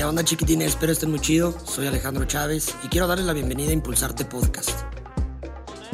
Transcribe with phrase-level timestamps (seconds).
[0.00, 0.68] ¿Qué onda chiquitines?
[0.68, 1.54] Espero estén muy chido.
[1.66, 4.70] Soy Alejandro Chávez y quiero darles la bienvenida a Impulsarte Podcast.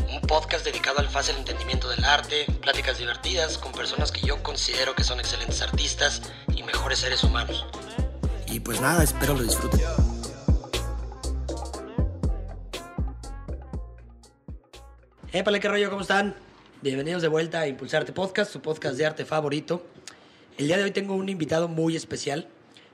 [0.09, 4.95] Un podcast dedicado al fácil entendimiento del arte, pláticas divertidas con personas que yo considero
[4.95, 6.23] que son excelentes artistas
[6.55, 7.67] y mejores seres humanos.
[8.47, 9.81] Y pues nada, espero lo disfruten.
[15.33, 16.37] Épale, qué rollo, ¿cómo están?
[16.81, 19.85] Bienvenidos de vuelta a Impulsarte Podcast, su podcast de arte favorito.
[20.59, 22.49] El día de hoy tengo un invitado muy especial,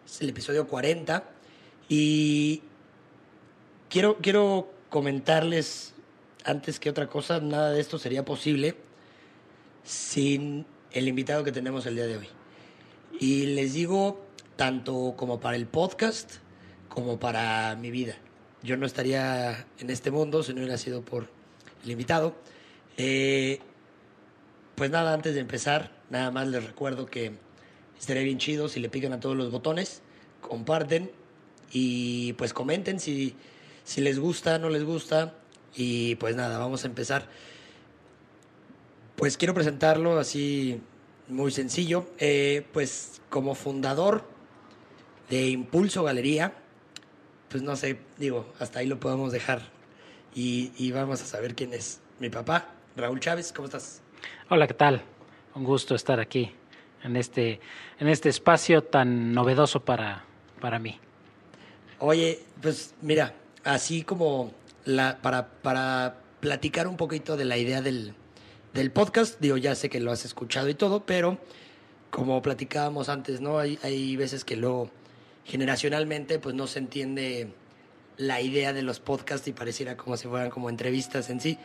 [0.06, 1.24] es el episodio 40,
[1.88, 2.62] y
[3.88, 5.94] quiero, quiero comentarles,
[6.44, 8.76] antes que otra cosa, nada de esto sería posible
[9.84, 12.28] sin el invitado que tenemos el día de hoy.
[13.20, 14.24] Y les digo,
[14.56, 16.36] tanto como para el podcast,
[16.88, 18.16] como para mi vida.
[18.62, 21.28] Yo no estaría en este mundo si no hubiera sido por
[21.84, 22.34] el invitado.
[22.96, 23.60] Eh,
[24.74, 27.32] pues nada, antes de empezar, nada más les recuerdo que
[28.02, 30.02] estaría bien chido si le pican a todos los botones,
[30.40, 31.12] comparten
[31.70, 33.36] y pues comenten si,
[33.84, 35.36] si les gusta, no les gusta.
[35.76, 37.28] Y pues nada, vamos a empezar.
[39.14, 40.80] Pues quiero presentarlo así
[41.28, 42.06] muy sencillo.
[42.18, 44.24] Eh, pues como fundador
[45.30, 46.54] de Impulso Galería,
[47.48, 49.62] pues no sé, digo, hasta ahí lo podemos dejar
[50.34, 53.52] y, y vamos a saber quién es mi papá, Raúl Chávez.
[53.52, 54.02] ¿Cómo estás?
[54.50, 55.02] Hola, ¿qué tal?
[55.54, 56.52] Un gusto estar aquí
[57.04, 57.60] en este,
[57.98, 60.24] en este espacio tan novedoso para,
[60.60, 60.98] para mí.
[61.98, 64.52] Oye, pues mira, así como
[64.84, 68.14] la, para, para platicar un poquito de la idea del,
[68.74, 71.38] del podcast, digo, ya sé que lo has escuchado y todo, pero
[72.10, 73.58] como platicábamos antes, ¿no?
[73.58, 74.90] Hay, hay veces que luego
[75.44, 77.52] generacionalmente pues no se entiende
[78.16, 81.58] la idea de los podcasts y pareciera como si fueran como entrevistas en sí,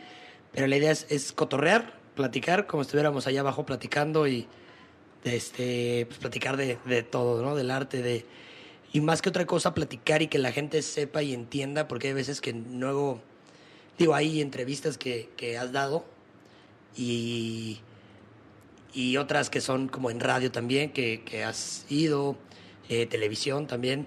[0.52, 4.48] pero la idea es, es cotorrear, platicar, como estuviéramos allá abajo platicando y
[5.24, 7.56] este, pues, platicar de, de todo, ¿no?
[7.56, 8.24] Del arte, de...
[8.92, 12.14] Y más que otra cosa, platicar y que la gente sepa y entienda, porque hay
[12.14, 13.20] veces que luego,
[13.98, 16.06] digo, hay entrevistas que, que has dado
[16.96, 17.80] y,
[18.94, 22.36] y otras que son como en radio también, que, que has ido,
[22.88, 24.06] eh, televisión también.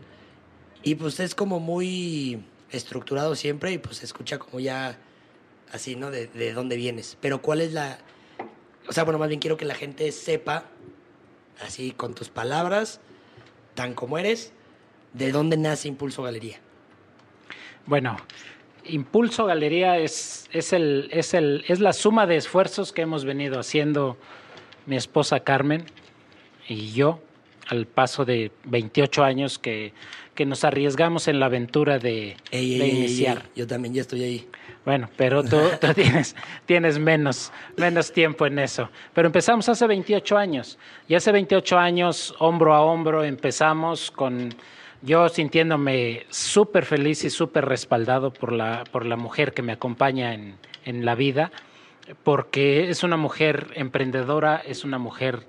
[0.81, 4.97] Y pues es como muy estructurado siempre y pues escucha como ya
[5.72, 6.09] así, ¿no?
[6.09, 7.18] De, de dónde vienes.
[7.22, 8.00] Pero cuál es la...
[8.88, 10.71] O sea, bueno, más bien quiero que la gente sepa,
[11.61, 12.99] así con tus palabras,
[13.75, 14.51] tan como eres,
[15.13, 16.59] de dónde nace Impulso Galería.
[17.85, 18.17] Bueno,
[18.85, 23.59] Impulso Galería es, es, el, es, el, es la suma de esfuerzos que hemos venido
[23.59, 24.17] haciendo
[24.85, 25.85] mi esposa Carmen
[26.67, 27.19] y yo
[27.67, 29.93] al paso de 28 años que,
[30.35, 33.38] que nos arriesgamos en la aventura de, Ey, ey, de ey, ey, iniciar.
[33.38, 34.47] ey, Yo también ya estoy ahí.
[34.86, 38.90] Bueno, pero tú, tú tienes, tienes menos, menos tiempo en eso.
[39.14, 40.78] Pero empezamos hace 28 años.
[41.08, 44.53] Y hace 28 años, hombro a hombro, empezamos con
[45.03, 50.34] yo sintiéndome súper feliz y súper respaldado por la, por la mujer que me acompaña
[50.36, 51.52] en, en la vida,
[52.24, 55.47] porque es una mujer emprendedora, es una mujer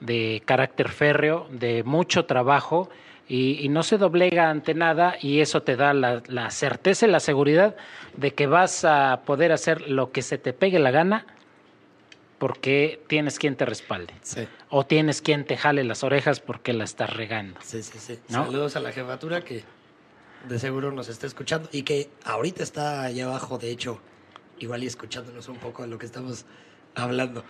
[0.00, 2.88] de carácter férreo, de mucho trabajo
[3.28, 7.10] y, y no se doblega ante nada y eso te da la, la certeza y
[7.10, 7.74] la seguridad
[8.16, 11.26] de que vas a poder hacer lo que se te pegue la gana
[12.38, 16.84] porque tienes quien te respalde Sí, o tienes quien te jale las orejas porque la
[16.84, 17.58] estás regando.
[17.62, 17.98] sí, sí.
[17.98, 18.18] sí.
[18.28, 18.44] ¿No?
[18.44, 19.64] Saludos a la jefatura que
[20.48, 24.00] de seguro nos está escuchando y que ahorita está allá abajo, de hecho,
[24.58, 26.44] igual y escuchándonos un poco de lo que estamos
[26.94, 27.44] hablando.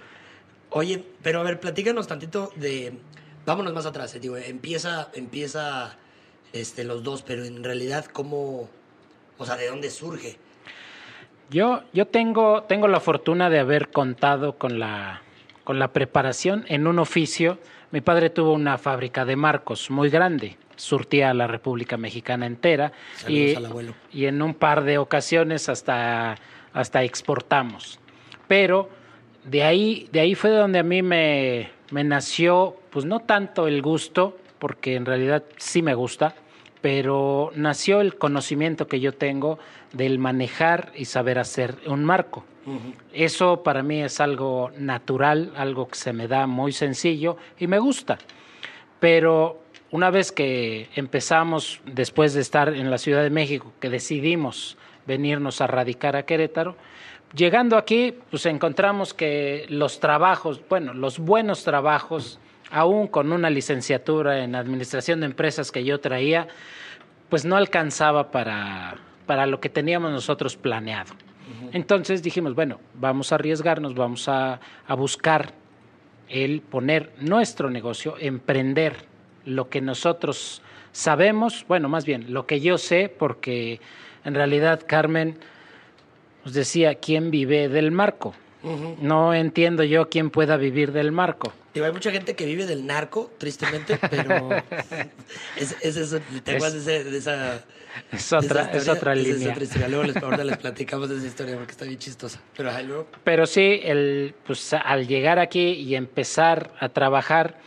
[0.71, 2.93] Oye, pero a ver, platícanos tantito de...
[3.47, 5.97] Vámonos más atrás, eh, digo, empieza, empieza
[6.53, 8.69] este, los dos, pero en realidad, ¿cómo...
[9.37, 10.38] O sea, ¿de dónde surge?
[11.50, 15.22] Yo, yo tengo, tengo la fortuna de haber contado con la,
[15.65, 17.59] con la preparación en un oficio.
[17.91, 22.93] Mi padre tuvo una fábrica de marcos muy grande, surtía a la República Mexicana entera
[23.28, 23.94] y, al abuelo.
[24.12, 26.37] y en un par de ocasiones hasta,
[26.72, 27.99] hasta exportamos.
[28.49, 28.88] Pero
[29.44, 33.81] de ahí, de ahí fue donde a mí me, me nació, pues no tanto el
[33.81, 36.35] gusto, porque en realidad sí me gusta,
[36.81, 39.61] pero nació el conocimiento que yo tengo
[39.93, 42.44] del manejar y saber hacer un marco.
[43.12, 47.79] Eso para mí es algo natural, algo que se me da muy sencillo y me
[47.79, 48.19] gusta.
[48.99, 49.62] Pero
[49.93, 54.76] una vez que empezamos, después de estar en la Ciudad de México, que decidimos
[55.06, 56.75] venirnos a radicar a Querétaro,
[57.34, 62.38] llegando aquí, pues encontramos que los trabajos, bueno, los buenos trabajos,
[62.70, 66.48] aún con una licenciatura en administración de empresas que yo traía,
[67.28, 68.96] pues no alcanzaba para,
[69.26, 71.12] para lo que teníamos nosotros planeado.
[71.72, 75.52] Entonces dijimos, bueno, vamos a arriesgarnos, vamos a, a buscar
[76.28, 78.96] el poner nuestro negocio, emprender
[79.44, 83.81] lo que nosotros sabemos, bueno, más bien lo que yo sé, porque
[84.25, 85.38] en realidad Carmen
[86.44, 88.35] nos decía, ¿quién vive del marco?
[89.00, 91.52] No entiendo yo quién pueda vivir del marco.
[91.75, 94.50] hay mucha gente que vive del narco, tristemente, pero
[95.56, 97.62] es, es eso, te acuerdas de, esa...
[98.11, 99.52] Es otra, es otra línea.
[99.52, 102.41] Es otra Luego les, ahora les platicamos de esa historia porque está bien chistosa.
[102.56, 103.06] Pero, luego...
[103.23, 107.58] pero sí, el, pues, al llegar aquí y empezar a trabajar,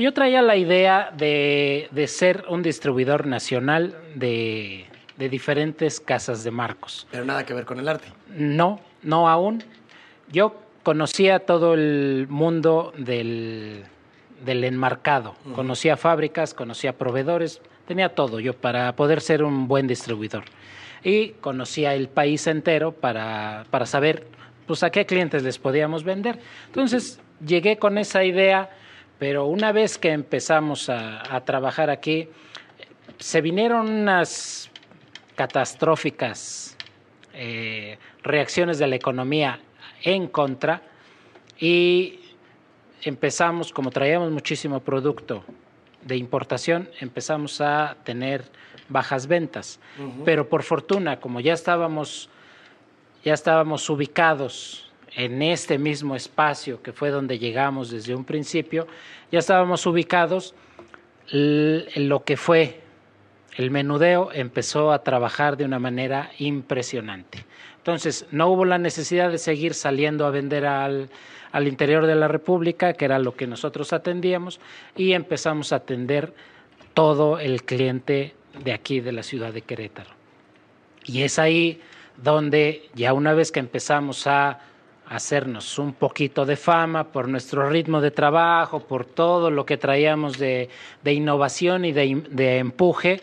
[0.00, 4.86] yo traía la idea de, de ser un distribuidor nacional de,
[5.16, 7.06] de diferentes casas de marcos.
[7.10, 8.08] Pero nada que ver con el arte.
[8.28, 9.62] No, no aún.
[10.32, 13.84] Yo conocía todo el mundo del,
[14.44, 15.34] del enmarcado.
[15.54, 20.44] Conocía fábricas, conocía proveedores, tenía todo yo para poder ser un buen distribuidor.
[21.02, 24.26] Y conocía el país entero para, para saber
[24.66, 26.38] pues, a qué clientes les podíamos vender.
[26.66, 28.70] Entonces llegué con esa idea,
[29.18, 32.28] pero una vez que empezamos a, a trabajar aquí,
[33.18, 34.70] se vinieron unas
[35.34, 36.76] catastróficas
[37.32, 39.60] eh, reacciones de la economía
[40.02, 40.82] en contra
[41.58, 42.20] y
[43.02, 45.44] empezamos, como traíamos muchísimo producto
[46.02, 48.44] de importación, empezamos a tener
[48.88, 49.80] bajas ventas.
[50.24, 52.28] Pero por fortuna, como ya estábamos,
[53.24, 58.86] ya estábamos ubicados en este mismo espacio que fue donde llegamos desde un principio,
[59.32, 60.54] ya estábamos ubicados
[61.30, 62.83] en lo que fue
[63.56, 67.44] el menudeo empezó a trabajar de una manera impresionante.
[67.78, 71.10] Entonces, no hubo la necesidad de seguir saliendo a vender al,
[71.54, 74.58] interior de la República, que era lo que nosotros atendíamos,
[74.96, 76.32] y empezamos a atender
[76.94, 78.34] todo el cliente
[78.64, 80.10] de aquí, de la ciudad de Querétaro.
[81.04, 81.80] Y es ahí
[82.16, 84.60] donde ya una vez que empezamos a
[85.06, 90.38] hacernos un poquito de fama por nuestro ritmo de trabajo, por todo lo que traíamos
[90.38, 90.70] de,
[91.04, 93.22] innovación y de empuje,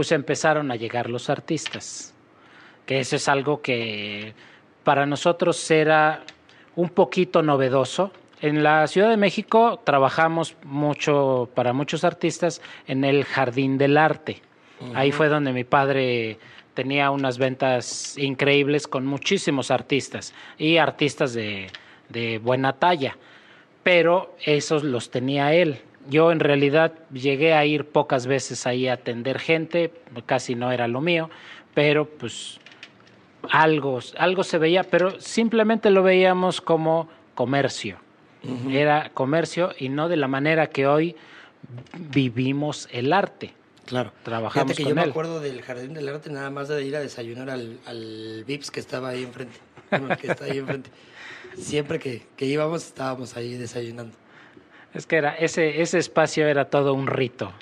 [0.00, 2.14] pues empezaron a llegar los artistas,
[2.86, 4.32] que eso es algo que
[4.82, 6.22] para nosotros era
[6.74, 8.10] un poquito novedoso.
[8.40, 14.40] En la Ciudad de México trabajamos mucho para muchos artistas en el Jardín del Arte.
[14.94, 16.38] Ahí fue donde mi padre
[16.72, 21.66] tenía unas ventas increíbles con muchísimos artistas y artistas de,
[22.08, 23.18] de buena talla,
[23.82, 25.82] pero esos los tenía él.
[26.08, 29.92] Yo en realidad llegué a ir pocas veces ahí a atender gente,
[30.26, 31.30] casi no era lo mío,
[31.74, 32.58] pero pues
[33.50, 37.98] algo, algo se veía, pero simplemente lo veíamos como comercio.
[38.70, 41.14] Era comercio y no de la manera que hoy
[41.98, 43.52] vivimos el arte.
[43.84, 44.12] Claro.
[44.22, 47.50] Trabajamos que yo me acuerdo del Jardín del Arte nada más de ir a desayunar
[47.50, 49.58] al, al Vips que estaba ahí enfrente.
[50.20, 50.90] que está ahí enfrente.
[51.58, 54.16] Siempre que, que íbamos estábamos ahí desayunando.
[54.94, 57.52] Es que era ese, ese espacio era todo un rito.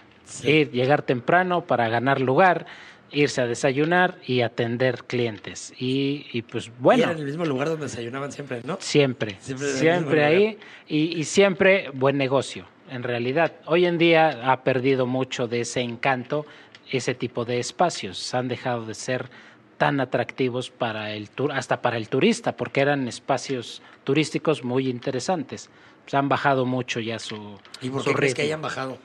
[0.45, 2.67] Ir, llegar temprano para ganar lugar,
[3.11, 5.73] irse a desayunar y atender clientes.
[5.79, 7.05] Y, y pues bueno.
[7.05, 8.77] era en el mismo lugar donde desayunaban siempre, ¿no?
[8.81, 9.37] Siempre.
[9.41, 10.59] Siempre, ahí.
[10.87, 13.53] Y, y, siempre buen negocio, en realidad.
[13.67, 16.47] Hoy en día ha perdido mucho de ese encanto
[16.91, 18.35] ese tipo de espacios.
[18.35, 19.29] Han dejado de ser
[19.77, 25.71] tan atractivos para el hasta para el turista, porque eran espacios turísticos muy interesantes
[26.09, 27.59] se han bajado mucho ya su.
[27.81, 28.99] ¿Y por qué crees que hayan bajado?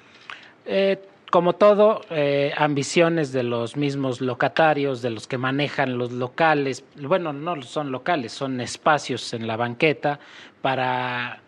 [0.66, 6.84] Eh, como todo, eh, ambiciones de los mismos locatarios, de los que manejan los locales,
[6.96, 10.20] bueno, no son locales, son espacios en la banqueta
[10.62, 11.42] para,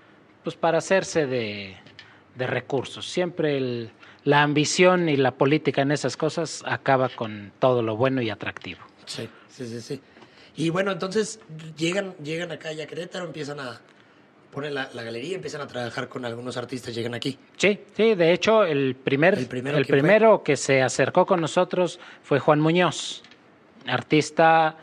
[0.43, 1.77] pues para hacerse de,
[2.35, 3.07] de recursos.
[3.07, 3.91] Siempre el,
[4.23, 8.81] la ambición y la política en esas cosas acaba con todo lo bueno y atractivo.
[9.05, 10.01] Sí, sí, sí, sí.
[10.57, 11.39] Y bueno, entonces
[11.77, 13.79] llegan, llegan acá ya a Querétaro, empiezan a,
[14.55, 17.37] ponen la, galería y empiezan a trabajar con algunos artistas, llegan aquí.
[17.57, 22.61] Sí, sí, de hecho el, primer, el primero, que se acercó con nosotros fue Juan
[22.61, 23.21] Muñoz,
[23.85, 24.77] artista,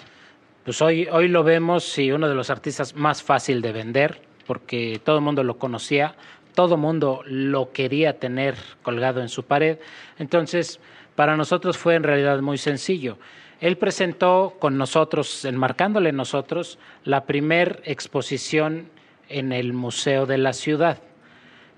[0.64, 5.00] pues hoy, hoy lo vemos y uno de los artistas más fácil de vender, porque
[5.02, 6.14] todo el mundo lo conocía,
[6.54, 9.78] todo el mundo lo quería tener colgado en su pared,
[10.18, 10.80] entonces
[11.16, 13.16] para nosotros fue en realidad muy sencillo.
[13.60, 18.90] Él presentó con nosotros, enmarcándole nosotros, la primer exposición
[19.32, 20.98] en el Museo de la Ciudad.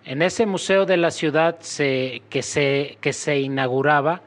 [0.04, 4.20] En ese Museo de la Ciudad que, se, que se inauguraba,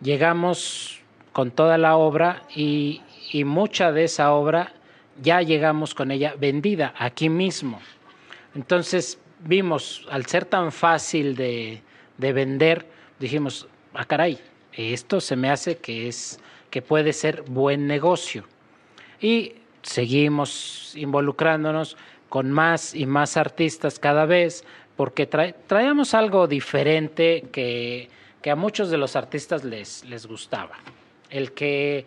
[0.00, 1.00] llegamos
[1.32, 3.02] con toda la obra y,
[3.44, 4.72] mucha de esa obra
[5.20, 7.80] ya llegamos con ella vendida aquí mismo.
[8.54, 11.82] Entonces vimos, al ser tan fácil de,
[12.16, 12.86] de vender,
[13.18, 14.38] dijimos, ah caray,
[14.72, 16.38] esto se me hace que es
[16.70, 18.44] que puede ser buen negocio.
[19.20, 21.96] Y seguimos involucrándonos
[22.28, 24.64] con más y más artistas cada vez,
[24.96, 28.08] porque traíamos algo diferente que,
[28.42, 30.76] que, a muchos de los artistas les, les gustaba.
[31.30, 32.06] El que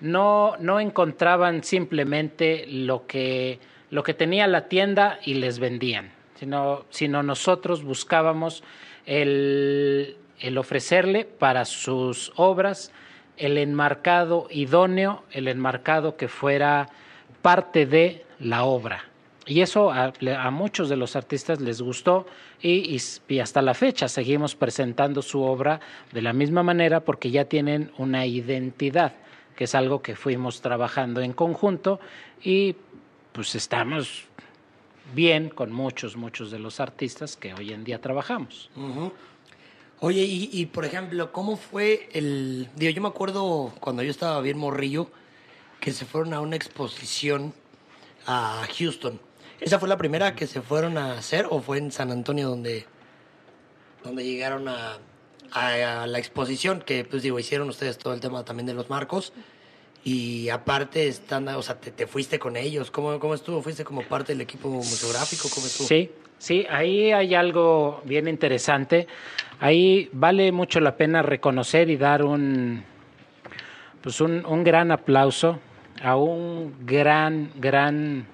[0.00, 3.58] no, no encontraban simplemente lo que,
[3.90, 8.64] lo que tenía la tienda y les vendían, sino, sino nosotros buscábamos
[9.06, 12.92] el, el ofrecerle para sus obras
[13.36, 16.88] el enmarcado idóneo, el enmarcado que fuera
[17.40, 19.04] parte de la obra.
[19.46, 20.12] Y eso a,
[20.50, 22.26] muchos de los artistas les gustó
[22.60, 22.96] y,
[23.28, 25.80] y, hasta la fecha seguimos presentando su obra
[26.12, 29.14] de la misma manera porque ya tienen una identidad,
[29.56, 31.98] que es algo que fuimos trabajando en conjunto
[32.42, 32.76] y
[33.32, 34.26] pues estamos
[35.12, 38.70] bien con muchos, muchos de los artistas que hoy en día trabajamos.
[39.98, 42.68] Oye, y, y, por ejemplo, ¿cómo fue el...?
[42.76, 45.08] Digo, yo me acuerdo cuando yo estaba bien morrillo
[45.80, 47.52] que se fueron a una exposición
[48.26, 49.20] a Houston
[49.62, 52.84] ¿Esa fue la primera que se fueron a hacer o fue en San Antonio donde,
[54.02, 54.98] donde llegaron a,
[55.52, 56.82] a, la exposición?
[56.84, 59.32] Que pues digo, hicieron ustedes todo el tema también de los marcos.
[60.02, 62.90] Y aparte, están, o sea, te, fuiste con ellos.
[62.90, 63.62] ¿Cómo, ¿Cómo estuvo?
[63.62, 65.48] ¿Fuiste como parte del equipo museográfico?
[65.54, 65.86] ¿Cómo estuvo?
[65.86, 69.06] Sí, sí, ahí hay algo bien interesante.
[69.60, 72.82] Ahí vale mucho la pena reconocer y dar un,
[74.02, 75.60] pues un, un gran aplauso
[76.02, 78.26] a un gran, gran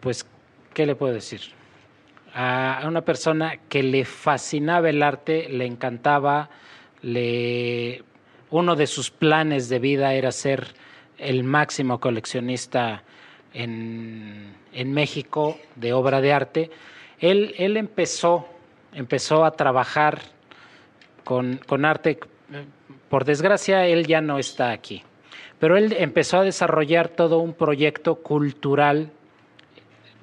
[0.00, 0.26] pues,
[0.74, 1.40] ¿qué le puedo decir?
[2.34, 6.48] A una persona que le fascinaba el arte, le encantaba,
[7.02, 8.02] le,
[8.50, 10.68] uno de sus planes de vida era ser
[11.18, 13.02] el máximo coleccionista
[13.52, 16.70] en, en México de obra de arte.
[17.18, 18.46] Él, él empezó,
[18.94, 20.20] empezó a trabajar
[21.24, 22.18] con, con arte.
[23.08, 25.02] Por desgracia, él ya no está aquí.
[25.58, 29.10] Pero él empezó a desarrollar todo un proyecto cultural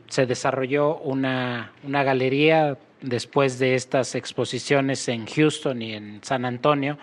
[0.10, 6.98] se desarrolló una, una galería después de estas exposiciones en Houston y en San Antonio,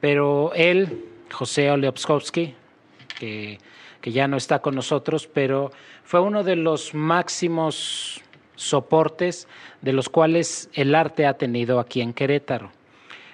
[0.00, 2.54] pero él, José Oleopskovsky,
[3.18, 3.58] que,
[4.00, 5.72] que ya no está con nosotros, pero
[6.04, 8.22] fue uno de los máximos
[8.56, 9.46] soportes
[9.80, 12.70] de los cuales el arte ha tenido aquí en Querétaro.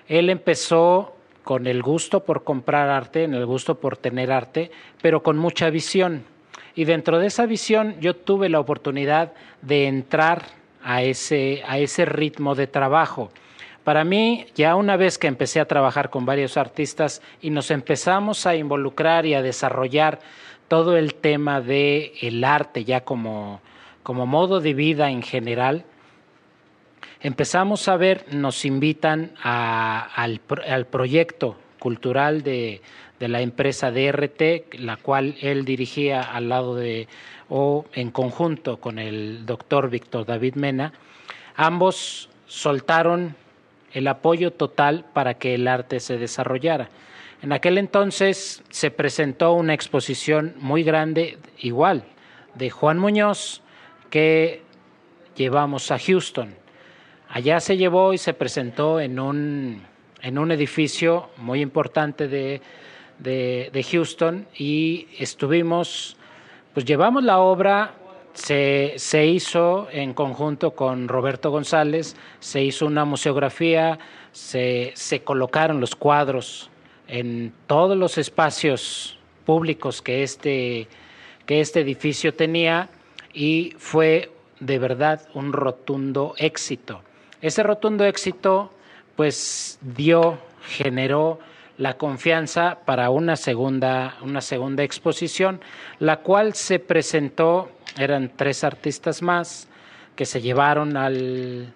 [0.08, 4.70] Él empezó con el gusto por comprar arte, en el gusto por tener arte,
[5.00, 6.24] pero con mucha visión
[6.76, 10.42] y dentro de esa visión yo tuve la oportunidad de entrar
[10.84, 13.32] a ese, a ese ritmo de trabajo.
[13.82, 18.46] Para mí, ya una vez que empecé a trabajar con varios artistas y nos empezamos
[18.46, 20.20] a involucrar y a desarrollar
[20.68, 23.60] todo el tema de el arte ya como,
[24.02, 25.84] como modo de vida en general,
[27.20, 32.80] empezamos a ver, nos invitan al, al proyecto cultural de,
[33.18, 37.08] de la empresa DRT, la cual él dirigía al lado de
[37.48, 40.92] o en conjunto con el doctor Víctor David Mena,
[41.54, 43.36] ambos soltaron
[43.92, 46.88] el apoyo total para que el arte se desarrollara.
[47.42, 52.04] En aquel entonces se presentó una exposición muy grande, igual,
[52.54, 53.62] de Juan Muñoz,
[54.10, 54.62] que
[55.36, 56.54] llevamos a Houston.
[57.28, 59.82] Allá se llevó y se presentó en un,
[60.22, 62.60] en un edificio muy importante de
[63.18, 66.16] de, Houston y estuvimos,
[66.74, 67.94] pues llevamos la obra,
[68.34, 73.98] se, se, hizo en conjunto con Roberto González, se hizo una museografía,
[74.32, 76.70] se, se colocaron los cuadros
[77.08, 80.88] en todos los espacios públicos que este,
[81.46, 82.90] que este edificio tenía
[83.32, 87.00] y fue de verdad un rotundo éxito.
[87.40, 88.70] Ese rotundo éxito
[89.16, 91.38] pues dio, generó
[91.78, 95.60] la confianza para una segunda, una segunda exposición,
[95.98, 99.68] la cual se presentó, eran tres artistas más
[100.14, 101.72] que se llevaron al,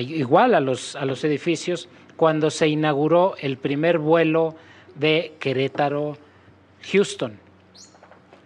[0.00, 4.54] igual a los, a los edificios cuando se inauguró el primer vuelo
[4.94, 6.16] de Querétaro
[6.92, 7.38] Houston.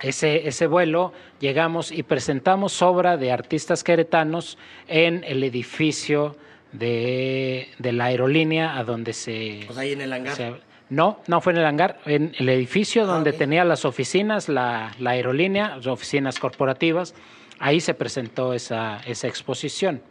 [0.00, 4.58] Ese, ese vuelo llegamos y presentamos obra de artistas queretanos
[4.88, 6.37] en el edificio
[6.78, 9.62] de, de la aerolínea a donde se...
[9.66, 10.61] Pues ahí en el hangar.
[10.88, 14.92] no, no fue en el hangar, en el edificio ah, donde tenía las oficinas, la,
[14.99, 17.14] la aerolínea, las oficinas corporativas.
[17.59, 20.02] Ahí se presentó esa, esa exposición.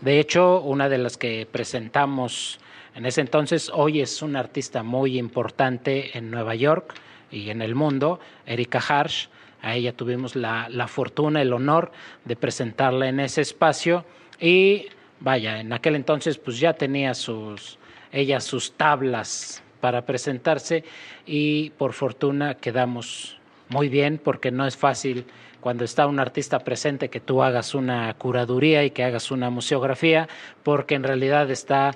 [0.00, 2.58] De hecho, una de las que presentamos
[2.98, 6.94] en ese entonces, hoy es una artista muy importante en Nueva York
[7.30, 9.28] y en el mundo, Erika Harsh.
[9.62, 11.92] A ella tuvimos la, la fortuna, el honor
[12.24, 14.04] de presentarla en ese espacio
[14.40, 14.86] y
[15.20, 17.78] vaya, en aquel entonces pues ya tenía sus,
[18.12, 20.84] ella sus tablas para presentarse
[21.26, 25.26] y por fortuna quedamos muy bien porque no es fácil
[25.60, 30.28] cuando está un artista presente que tú hagas una curaduría y que hagas una museografía,
[30.62, 31.94] porque en realidad está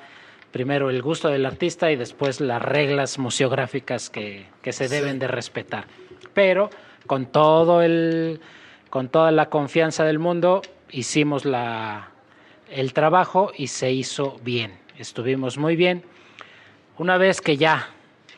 [0.50, 5.28] primero el gusto del artista y después las reglas museográficas que, que se deben de
[5.28, 5.86] respetar.
[6.34, 6.70] Pero
[7.06, 8.40] con todo el
[8.90, 10.60] con toda la confianza del mundo
[10.90, 12.11] hicimos la,
[12.72, 14.78] el trabajo y se hizo bien.
[14.98, 16.02] Estuvimos muy bien.
[16.98, 17.88] Una vez que ya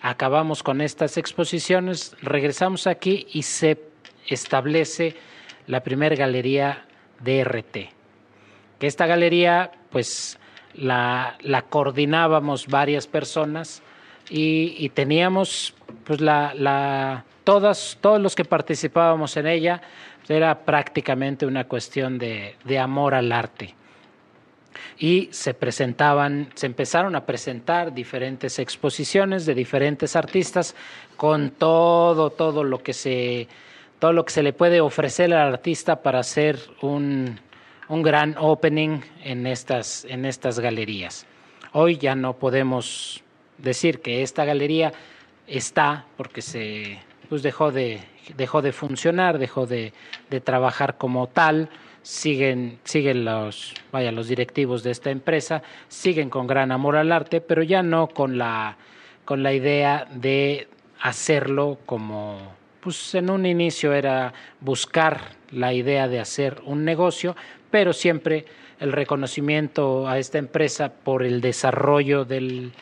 [0.03, 3.81] acabamos con estas exposiciones, regresamos aquí y se
[4.27, 5.17] establece
[5.67, 6.85] la primera galería
[7.21, 7.91] DRT.
[8.79, 10.39] Que esta galería, pues,
[10.75, 11.37] la,
[11.71, 13.83] coordinábamos varias personas
[14.29, 15.75] y, teníamos,
[16.05, 19.81] pues, la, todas, todos los que participábamos en ella,
[20.29, 23.75] era prácticamente una cuestión de amor al arte
[24.99, 30.75] y se presentaban, se empezaron a presentar diferentes exposiciones de diferentes artistas
[31.17, 33.49] con todo, todo lo que se,
[33.99, 37.41] todo lo que se le puede ofrecer al artista para hacer un,
[37.89, 41.27] un gran opening en estas, en estas galerías.
[41.73, 43.23] Hoy ya no podemos
[43.59, 44.93] decir que esta galería
[45.47, 48.01] está porque se pues dejó de,
[48.37, 49.93] dejó de funcionar, dejó de,
[50.31, 51.69] de trabajar como tal
[52.05, 57.41] siguen, siguen los, vaya, los directivos de esta empresa, siguen con gran amor al arte,
[57.41, 58.77] pero ya no con la,
[59.25, 60.69] con la idea de
[61.01, 62.39] hacerlo como,
[62.81, 67.35] pues en un inicio era buscar la idea de hacer un negocio,
[67.71, 68.45] pero siempre
[68.81, 72.73] el reconocimiento a esta empresa por el desarrollo del,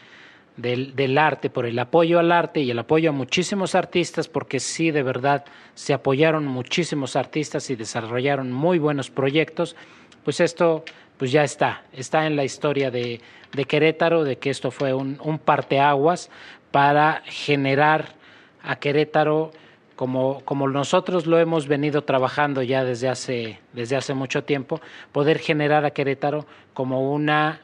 [0.57, 4.91] del, arte, por el apoyo al arte y el apoyo a muchísimos artistas, porque sí,
[4.91, 5.45] de verdad,
[5.75, 9.77] se apoyaron muchísimos artistas y desarrollaron muy buenos proyectos,
[10.25, 10.85] pues esto
[11.17, 13.21] pues ya está, está en la historia de,
[13.53, 16.31] de Querétaro, de que esto fue un, un parteaguas
[16.71, 18.15] para generar
[18.63, 19.53] a Querétaro
[19.95, 24.81] como, como nosotros lo hemos venido trabajando ya desde hace, desde hace mucho tiempo,
[25.13, 27.61] poder generar a Querétaro como una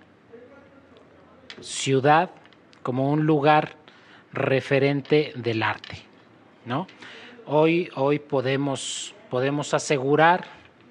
[1.61, 2.31] ciudad
[2.83, 3.77] como un lugar
[4.33, 6.03] referente del arte,
[6.65, 6.87] ¿no?
[7.47, 10.47] Hoy, hoy podemos, podemos asegurar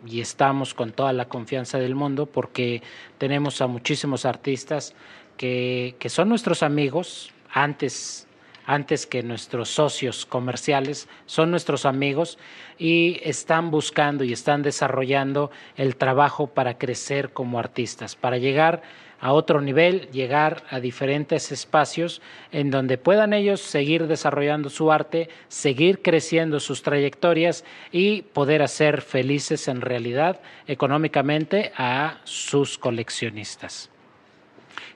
[0.06, 2.82] y estamos con toda la confianza del mundo porque
[3.18, 4.96] tenemos a muchísimos artistas
[5.38, 8.28] que, que son nuestros amigos antes
[8.68, 12.38] antes que nuestros socios comerciales, son nuestros amigos
[12.78, 19.07] y están buscando y están desarrollando el trabajo para crecer como artistas, para llegar a
[19.22, 26.02] otro nivel, llegar a diferentes espacios en donde puedan ellos seguir desarrollando su arte, seguir
[26.04, 33.90] creciendo sus trayectorias y poder hacer felices en realidad económicamente a sus coleccionistas.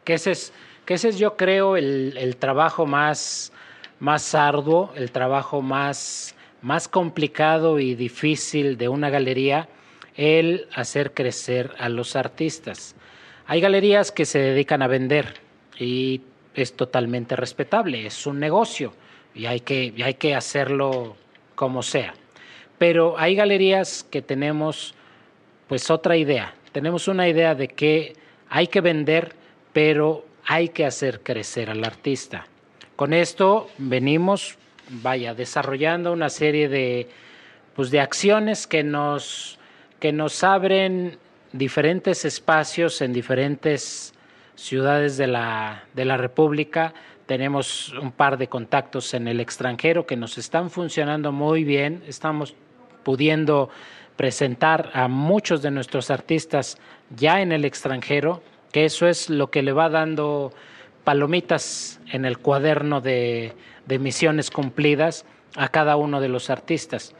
[0.03, 0.53] Que ese es,
[0.85, 3.51] que ese es yo creo el, el trabajo más,
[3.99, 9.67] más arduo, el trabajo más, más complicado y difícil de una galería,
[10.15, 12.95] el hacer crecer a los artistas
[13.51, 15.33] hay galerías que se dedican a vender
[15.77, 16.21] y
[16.55, 18.93] es totalmente respetable, es un negocio
[19.35, 21.17] y hay que, hay que hacerlo
[21.53, 22.13] como sea.
[22.77, 24.95] Pero hay galerías que tenemos
[25.67, 28.15] pues otra idea, tenemos una idea de que
[28.47, 29.35] hay que vender,
[29.73, 32.47] pero hay que hacer crecer al artista.
[32.95, 34.55] Con esto venimos,
[34.87, 37.09] vaya, desarrollando una serie de,
[37.75, 39.59] pues, de acciones que nos,
[39.99, 41.19] que nos abren
[41.53, 44.13] diferentes espacios en diferentes
[44.55, 46.93] ciudades de la, de la República.
[47.25, 52.03] Tenemos un par de contactos en el extranjero que nos están funcionando muy bien.
[52.07, 52.55] Estamos
[53.03, 53.69] pudiendo
[54.15, 56.77] presentar a muchos de nuestros artistas
[57.15, 60.53] ya en el extranjero, que eso es lo que le va dando
[61.03, 63.53] palomitas en el cuaderno de,
[63.85, 67.15] de misiones cumplidas a cada uno de los artistas.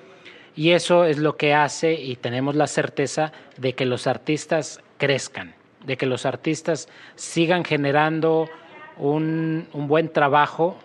[0.56, 5.56] Y eso es lo que hace y tenemos la certeza de que los artistas crezcan,
[5.86, 8.50] de que los artistas sigan generando
[8.98, 10.78] un, un buen trabajo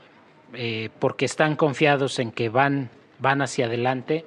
[0.55, 4.25] eh, porque están confiados en que van, van hacia adelante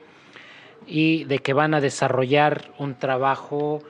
[0.85, 3.81] y de que van a desarrollar un trabajo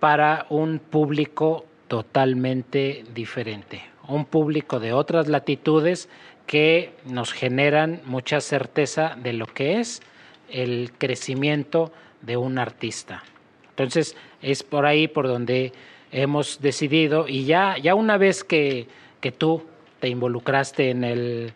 [0.00, 6.08] para un público totalmente diferente, un público de otras latitudes
[6.46, 10.02] que nos generan mucha certeza de lo que es
[10.48, 13.22] el crecimiento de un artista.
[13.70, 15.72] Entonces, es por ahí por donde
[16.12, 18.86] hemos decidido y ya, ya una vez que,
[19.20, 19.64] que tú
[20.00, 21.52] te involucraste en el,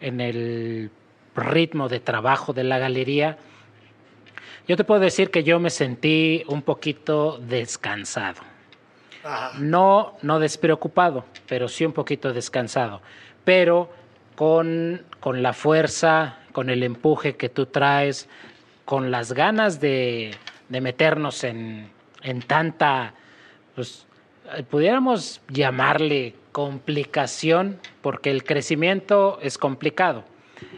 [0.00, 0.90] en el
[1.36, 3.38] ritmo de trabajo de la galería,
[4.66, 8.40] yo te puedo decir que yo me sentí un poquito descansado.
[9.58, 13.02] No, no despreocupado, pero sí un poquito descansado.
[13.44, 13.90] Pero
[14.34, 18.28] con, con la fuerza con el empuje que tú traes,
[18.84, 20.32] con las ganas de,
[20.68, 21.88] de meternos en,
[22.22, 23.14] en tanta,
[23.74, 24.06] pues,
[24.56, 30.24] eh, pudiéramos llamarle complicación, porque el crecimiento es complicado.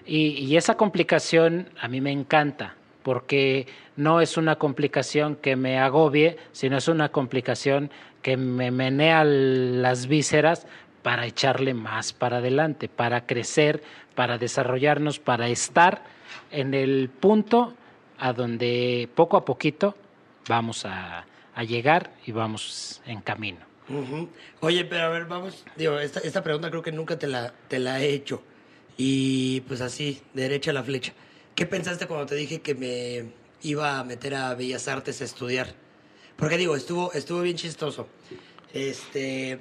[0.06, 5.78] Y, y, esa complicación a mí me encanta, porque no es una complicación que me
[5.78, 7.90] agobie, sino es una complicación
[8.22, 10.66] que me menea las vísceras
[11.02, 13.82] para echarle más para adelante, para crecer,
[14.14, 16.04] para desarrollarnos, para estar
[16.50, 17.74] en el punto
[18.18, 19.96] a donde poco a poquito
[20.48, 23.60] vamos a, a llegar y vamos en camino.
[23.88, 24.28] Uh -huh.
[24.60, 27.78] Oye, pero a ver, vamos, digo, esta, esta pregunta creo que nunca te la, te
[27.78, 28.42] la he hecho.
[28.96, 31.12] Y pues así, derecha a la flecha.
[31.54, 35.74] ¿Qué pensaste cuando te dije que me iba a meter a Bellas Artes a estudiar?
[36.36, 38.08] Porque digo, estuvo, estuvo bien chistoso.
[38.72, 39.60] Este.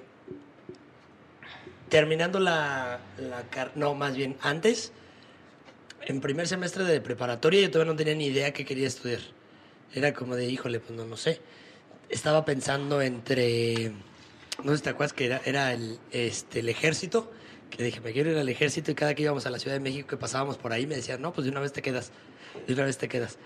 [1.92, 3.72] Terminando la, la.
[3.76, 4.94] No, más bien, antes,
[6.06, 9.20] en primer semestre de preparatoria, yo todavía no tenía ni idea qué quería estudiar.
[9.94, 11.42] Era como de, híjole, pues no, no sé.
[12.08, 13.92] Estaba pensando entre.
[14.64, 17.30] No sé si te acuerdas que era, era el, este, el ejército.
[17.70, 18.92] Que dije, me quiero ir al ejército.
[18.92, 21.22] Y cada que íbamos a la Ciudad de México, que pasábamos por ahí, me decían,
[21.22, 22.14] no, pues de una vez te quedas.
[22.68, 23.38] De una vez te quedas.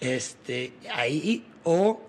[0.00, 2.00] Este, ahí, o.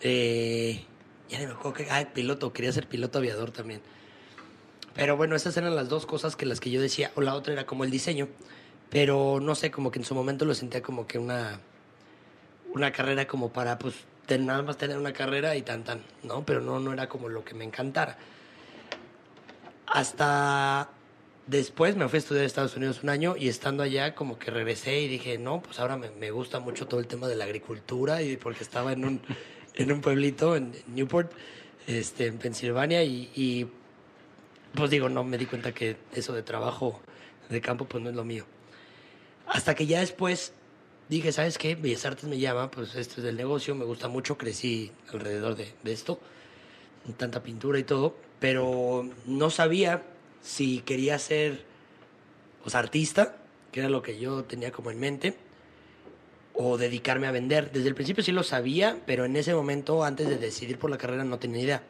[0.00, 0.82] Eh,
[1.28, 1.86] ya ni me acuerdo que.
[1.92, 3.80] Ah, piloto, quería ser piloto aviador también.
[4.94, 7.10] Pero bueno, esas eran las dos cosas que las que yo decía.
[7.16, 8.28] O la otra era como el diseño.
[8.90, 11.60] Pero no sé, como que en su momento lo sentía como que una.
[12.72, 13.94] Una carrera como para, pues,
[14.38, 16.44] nada más tener una carrera y tan, tan, ¿no?
[16.44, 18.18] Pero no, no era como lo que me encantara.
[19.86, 20.90] Hasta
[21.46, 24.50] después me fui a estudiar a Estados Unidos un año y estando allá como que
[24.50, 27.44] regresé y dije, no, pues ahora me, me gusta mucho todo el tema de la
[27.44, 29.20] agricultura y porque estaba en un,
[29.74, 31.30] en un pueblito en Newport,
[31.86, 33.70] este, en Pensilvania y
[34.74, 37.00] pues digo, no, me di cuenta que eso de trabajo
[37.48, 38.44] de campo pues no es lo mío.
[39.46, 40.52] Hasta que ya después
[41.08, 41.74] dije, ¿sabes qué?
[41.74, 45.72] Bellas Artes me llama, pues esto es del negocio, me gusta mucho, crecí alrededor de,
[45.82, 46.18] de esto,
[47.16, 50.02] tanta pintura y todo, pero no sabía
[50.42, 51.64] si quería ser
[52.62, 53.36] pues, artista,
[53.72, 55.36] que era lo que yo tenía como en mente,
[56.54, 57.72] o dedicarme a vender.
[57.72, 60.98] Desde el principio sí lo sabía, pero en ese momento, antes de decidir por la
[60.98, 61.82] carrera, no tenía idea.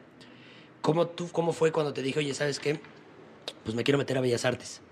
[0.85, 2.79] ¿Cómo, tú, cómo fue cuando te dije, oye, ¿sabes qué?
[3.63, 4.83] Pues me quiero meter a Bellas Artes.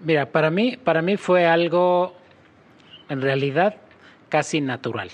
[0.00, 2.16] Mira, para mí, para mí fue algo,
[3.08, 3.76] en realidad,
[4.28, 5.12] casi natural.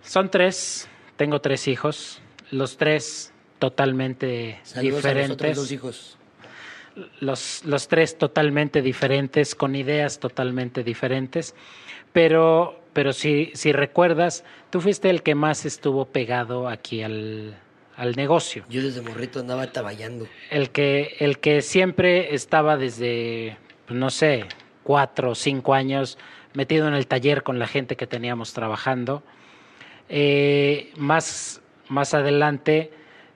[0.00, 5.58] Son tres, tengo tres hijos, los tres totalmente Saludos diferentes.
[5.58, 6.18] A los, hijos.
[7.20, 11.54] Los, los tres totalmente diferentes, con ideas totalmente diferentes,
[12.14, 17.58] pero, pero si, si recuerdas, tú fuiste el que más estuvo pegado aquí al,
[18.00, 18.64] al negocio.
[18.70, 20.26] Yo desde morrito andaba taballando.
[20.50, 24.46] El que, el que siempre estaba desde, pues, no sé,
[24.82, 26.16] cuatro o cinco años
[26.54, 29.22] metido en el taller con la gente que teníamos trabajando.
[30.08, 32.90] Eh, más, más adelante,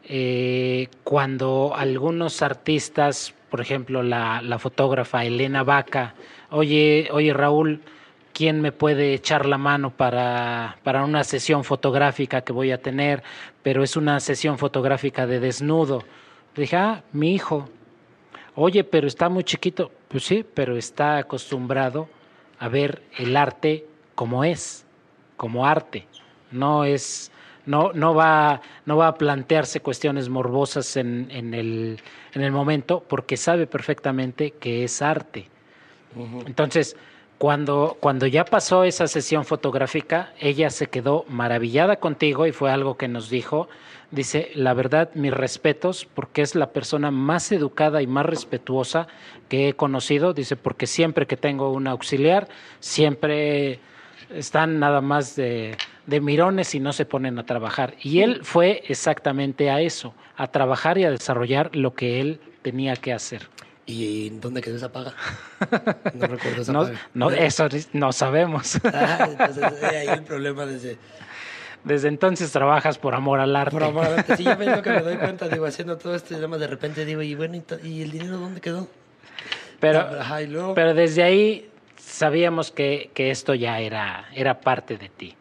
[0.04, 6.14] eh, cuando algunos artistas, por ejemplo, la, la, fotógrafa Elena Vaca,
[6.48, 7.82] oye, oye Raúl,
[8.34, 13.22] ¿quién me puede echar la mano para, para una sesión fotográfica que voy a tener?
[13.62, 16.02] Pero es una sesión fotográfica de desnudo.
[16.54, 17.70] Dije, ah, mi hijo.
[18.56, 19.90] Oye, pero está muy chiquito.
[20.08, 22.08] Pues sí, pero está acostumbrado
[22.58, 24.84] a ver el arte como es,
[25.36, 26.06] como arte.
[26.50, 27.30] No es,
[27.66, 32.00] no, no, va, no va a plantearse cuestiones morbosas en, en, el,
[32.32, 35.48] en el momento porque sabe perfectamente que es arte.
[36.16, 36.46] Uh -huh.
[36.46, 36.96] Entonces,
[37.44, 42.96] cuando, cuando ya pasó esa sesión fotográfica, ella se quedó maravillada contigo y fue algo
[42.96, 43.68] que nos dijo.
[44.10, 49.08] Dice, la verdad, mis respetos, porque es la persona más educada y más respetuosa
[49.50, 50.32] que he conocido.
[50.32, 52.48] Dice, porque siempre que tengo un auxiliar,
[52.80, 53.78] siempre
[54.30, 55.76] están nada más de,
[56.06, 57.94] de mirones y no se ponen a trabajar.
[58.00, 62.96] Y él fue exactamente a eso, a trabajar y a desarrollar lo que él tenía
[62.96, 63.42] que hacer.
[63.86, 65.14] ¿Y dónde quedó esa paga?
[66.14, 67.00] No recuerdo esa no, paga.
[67.12, 68.78] No, eso no sabemos.
[68.84, 70.98] Ah, entonces ahí el problema desde...
[71.82, 73.72] Desde entonces trabajas por amor al arte.
[73.72, 74.38] Por amor al arte.
[74.38, 77.04] Sí, ya ves lo que me doy cuenta, digo, haciendo todo y además de repente
[77.04, 78.88] digo, y bueno, ¿y, ¿y el dinero dónde quedó?
[79.80, 80.72] Pero, Ajá, y luego...
[80.72, 81.68] pero desde ahí
[81.98, 85.34] sabíamos que, que esto ya era, era parte de ti.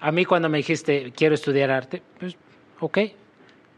[0.00, 2.34] A mí cuando me dijiste, quiero estudiar arte, pues,
[2.80, 2.98] ok.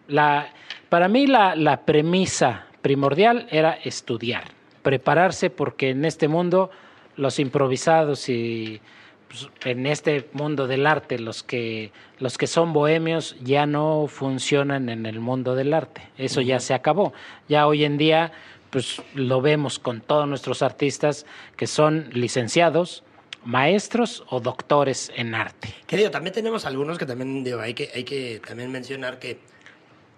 [0.07, 0.49] La,
[0.89, 4.45] para mí la, la premisa primordial era estudiar,
[4.83, 6.71] prepararse, porque en este mundo
[7.17, 8.81] los improvisados y
[9.29, 14.89] pues, en este mundo del arte los que los que son bohemios ya no funcionan
[14.89, 16.03] en el mundo del arte.
[16.19, 17.13] Eso ya se acabó.
[17.49, 18.33] Ya hoy en día
[18.71, 23.05] pues lo vemos con todos nuestros artistas que son licenciados,
[23.45, 25.75] maestros o doctores en arte.
[25.87, 29.39] Que digo, también tenemos algunos que también, digo, hay que, hay que también mencionar que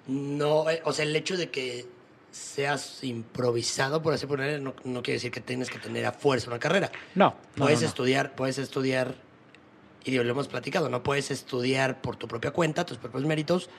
[0.06, 1.86] no, eh, o sea, el hecho de que
[2.34, 6.50] seas improvisado, por así ponerlo, no, no quiere decir que tienes que tener a fuerza
[6.50, 6.90] una carrera.
[7.14, 9.14] No, no, puedes no, estudiar, puedes estudiar,
[10.04, 13.70] y digo, lo hemos platicado, no puedes estudiar por tu propia cuenta, tus propios méritos,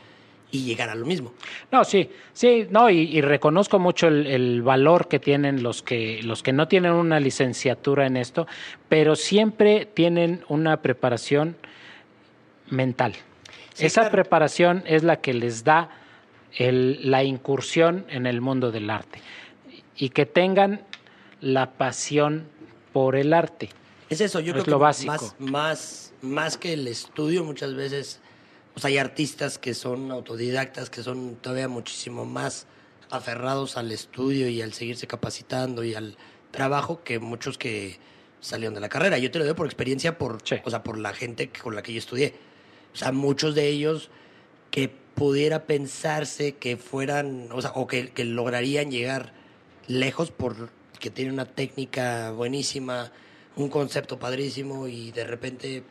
[0.52, 1.34] y llegar a lo mismo.
[1.70, 6.22] No, sí, sí, no, y, y reconozco mucho el, el valor que tienen los que,
[6.24, 8.48] los que no tienen una licenciatura en esto,
[8.88, 11.58] pero siempre tienen una preparación
[12.70, 13.16] mental.
[13.74, 14.14] Sí, Esa claro.
[14.14, 15.90] preparación es la que les da
[16.56, 19.20] el- la incursión en el mundo del arte
[19.98, 20.86] y que tengan
[21.42, 22.48] la pasión
[22.94, 23.70] por el arte.
[24.10, 25.12] Es eso, yo Es creo lo que básico.
[25.12, 28.22] Más, más, más que el estudio, muchas veces,
[28.80, 32.68] sea, hay artistas que son autodidactas, que son todavía muchísimo más
[33.10, 36.18] aferrados al estudio y al seguirse capacitando y al
[36.52, 37.98] trabajo que muchos que
[38.40, 39.18] salieron de la carrera.
[39.18, 40.56] Yo te lo doy por experiencia, por, Sí.
[40.64, 42.34] o sea, por la gente con la que yo estudié.
[42.94, 44.10] O sea, muchos de ellos
[44.72, 49.32] que pudiera pensarse que fueran, o sea, o que, que lograrían llegar
[49.88, 53.12] lejos porque tienen una técnica buenísima,
[53.56, 55.84] un concepto padrísimo y de repente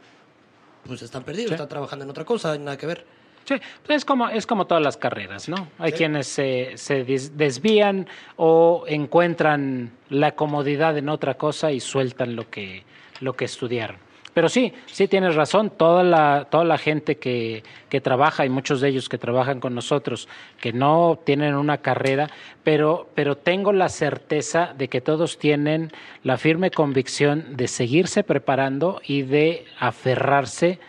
[0.86, 1.54] pues están perdidos, Sí.
[1.54, 3.06] están trabajando en otra cosa, nada que ver.
[3.46, 5.68] Sí, pues es como, es como todas las carreras, ¿no?
[5.78, 5.98] Hay Sí.
[5.98, 8.06] quienes se, se des- desvían
[8.36, 12.84] o encuentran la comodidad en otra cosa y sueltan lo que,
[13.20, 13.96] lo que estudiaron.
[14.34, 18.80] Pero sí, sí tienes razón, toda la, toda la gente que, que trabaja, y muchos
[18.80, 20.28] de ellos que trabajan con nosotros,
[20.60, 22.28] que no tienen una carrera,
[22.64, 25.92] pero, pero tengo la certeza de que todos tienen
[26.24, 30.80] la firme convicción de seguirse preparando y de aferrarse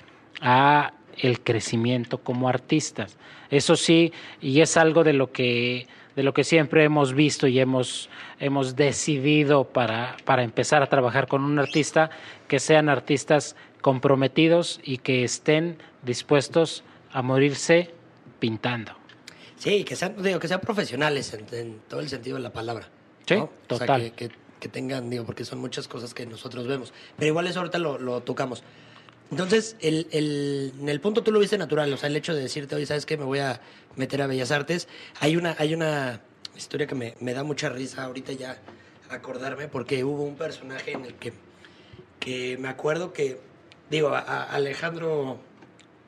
[0.42, 3.18] a el crecimiento como artistas.
[3.52, 7.60] Eso sí, y es algo de lo que de lo que siempre hemos visto y
[7.60, 12.10] hemos, hemos decidido para, para empezar a trabajar con un artista,
[12.48, 17.92] que sean artistas comprometidos y que estén dispuestos a morirse
[18.40, 18.92] pintando.
[19.58, 22.90] Sí, que sean, digo, que sean profesionales en, en todo el sentido de la palabra.
[23.26, 23.44] Sí, ¿no?
[23.44, 24.02] O sea, total.
[24.02, 26.92] que, que- que tengan, digo, porque son muchas cosas que nosotros vemos.
[27.18, 28.64] Pero igual eso ahorita lo, lo tocamos.
[29.30, 32.42] Entonces, el, el- en el punto tú lo viste natural, o sea, el hecho de
[32.42, 33.16] decirte, oye, ¿sabes qué?
[33.18, 33.60] Me voy a
[33.96, 34.88] meter a Bellas Artes.
[35.20, 36.22] Hay una, hay una
[36.56, 38.58] historia que me, me da mucha risa ahorita ya
[39.10, 41.34] acordarme, porque hubo un personaje en el que,
[42.20, 43.40] que me acuerdo que,
[43.90, 45.40] digo, a- Alejandro,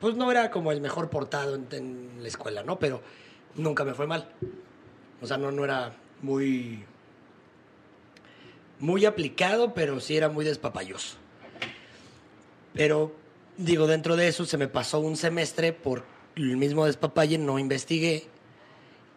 [0.00, 2.78] pues no era como el mejor portado en, la escuela, ¿no?
[2.78, 3.00] Pero
[3.54, 4.28] nunca me fue mal.
[5.20, 5.92] O sea, no, no era
[6.22, 6.84] muy,
[8.78, 11.16] muy aplicado, pero sí era muy despapayoso.
[12.74, 13.12] Pero,
[13.56, 16.04] digo, dentro de eso se me pasó un semestre por
[16.36, 18.28] el mismo despapalle, no investigué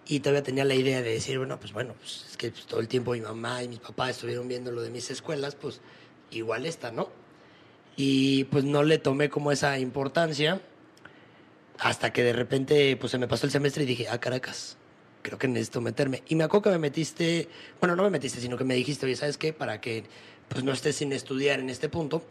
[0.07, 2.79] y todavía tenía la idea de decir, bueno, pues bueno, pues es que pues, todo
[2.79, 5.79] el tiempo mi mamá y mis papás estuvieron viendo lo de mis escuelas, pues
[6.31, 7.09] igual esta, ¿no?
[7.95, 10.61] Y pues no le tomé como esa importancia
[11.79, 14.77] hasta que de repente pues se me pasó el semestre y dije, ah, Caracas,
[15.21, 16.23] creo que necesito meterme.
[16.27, 19.15] Y me acuerdo que me metiste, bueno, no me metiste, sino que me dijiste, oye,
[19.15, 19.53] ¿sabes qué?
[19.53, 20.03] Para que
[20.47, 22.23] pues no estés sin estudiar en este punto,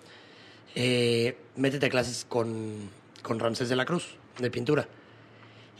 [0.74, 2.90] eh, métete a clases con,
[3.22, 4.88] con Ramsés de la Cruz, de pintura.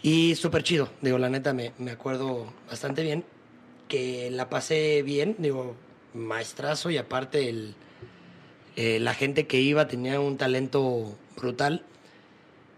[0.02, 3.24] Y súper chido, digo, la neta me, me acuerdo bastante bien,
[3.88, 5.76] que la pasé bien, digo,
[6.14, 7.74] maestrazo y aparte el,
[8.76, 11.84] eh, la gente que iba tenía un talento brutal.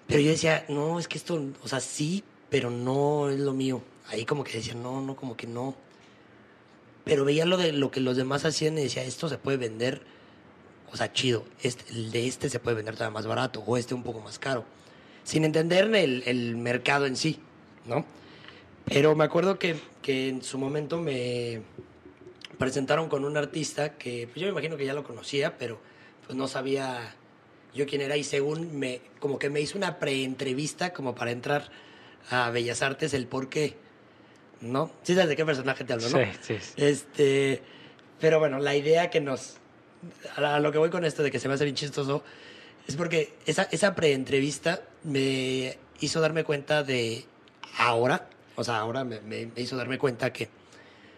[0.07, 3.83] Pero yo decía, no, es que esto, o sea, sí, pero no es lo mío.
[4.09, 5.75] Ahí como que decía, no, no, como que no.
[7.05, 10.03] Pero veía lo de lo que los demás hacían y decía, esto se puede vender,
[10.93, 11.45] o sea, chido.
[11.63, 14.39] Este, el de este se puede vender todavía más barato o este un poco más
[14.39, 14.65] caro.
[15.25, 17.39] Sin entender el, el mercado en sí,
[17.87, 18.05] ¿no?
[18.85, 21.63] Pero me acuerdo que, que en su momento me
[22.67, 25.81] presentaron con un artista que pues yo me imagino que ya lo conocía, pero
[26.25, 27.13] pues no sabía
[27.75, 31.71] yo quién era y según me, como que me hizo una preentrevista como para entrar
[32.31, 33.75] a Bellas Artes, el por qué,
[34.61, 34.93] ¿no?
[35.03, 36.19] Sí sabes de qué personaje te hablo, ¿no?
[36.19, 36.73] Sí, sí, sí.
[36.77, 37.63] Este,
[38.21, 39.57] pero bueno, la idea que nos,
[40.37, 42.23] a lo que voy con esto de que se me hace bien chistoso,
[42.87, 47.25] es porque esa, esa preentrevista me hizo darme cuenta de
[47.79, 50.49] ahora, o sea, ahora me, me- me hizo darme cuenta que,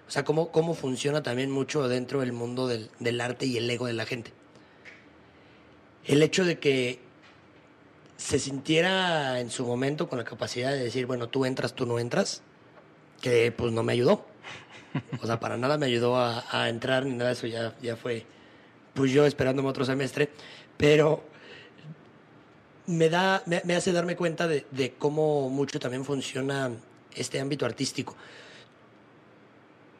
[0.06, 3.68] o sea, cómo, cómo funciona también mucho dentro del mundo del, del arte y el
[3.70, 4.32] ego de la gente.
[6.04, 7.00] El hecho de que
[8.16, 11.98] se sintiera en su momento con la capacidad de decir, bueno, tú entras, tú no
[11.98, 12.42] entras,
[13.20, 14.26] que pues no me ayudó.
[15.20, 18.26] O sea, para nada me ayudó a, entrar ni nada de eso, ya, ya fue
[18.92, 20.30] pues yo esperándome otro semestre,
[20.76, 21.24] pero
[22.86, 26.70] me, da, me, me hace darme cuenta de cómo mucho también funciona
[27.16, 28.14] este ámbito artístico.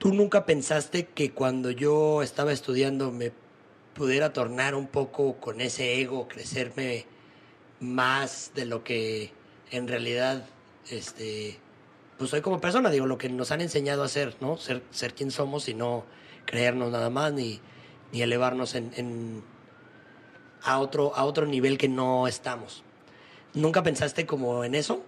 [0.05, 3.33] ¿Tú nunca pensaste que cuando yo estaba estudiando me
[3.95, 7.07] pudiera tornar un poco con ese ego, crecerme
[7.81, 9.33] más de lo que
[9.71, 10.45] en realidad
[10.91, 11.59] este
[12.19, 14.59] pues soy como persona, digo, lo que nos han enseñado a ser, ¿no?
[14.59, 16.05] Ser, ser quien somos y no
[16.45, 17.61] creernos nada más ni,
[18.13, 19.43] ni elevarnos en, en,
[20.65, 22.83] a, otro, a otro nivel que no estamos.
[23.55, 25.03] ¿Nunca pensaste como en eso?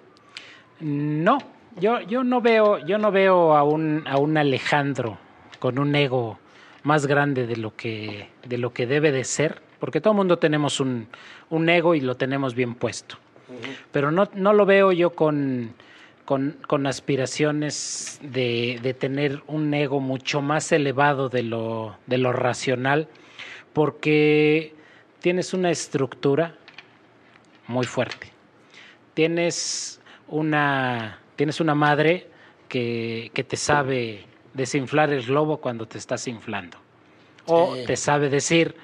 [0.80, 1.36] No,
[1.78, 5.18] yo, yo no veo, yo no veo a un, a un Alejandro
[5.58, 6.38] con un ego
[6.82, 10.38] más grande de lo que, de lo que debe de ser, porque todo el mundo
[10.38, 11.08] tenemos un,
[11.50, 13.16] un ego y lo tenemos bien puesto.
[13.92, 15.74] Pero no, no lo veo yo con,
[16.24, 22.32] con, con aspiraciones de, de, tener un ego mucho más elevado de lo, de lo
[22.32, 23.08] racional,
[23.72, 24.74] porque
[25.20, 26.54] tienes una estructura
[27.68, 28.32] muy fuerte.
[29.14, 32.26] Tienes una, tienes una madre
[32.68, 36.78] que, que te sabe desinflar el globo cuando te estás inflando.
[37.46, 38.74] O te sabe decir,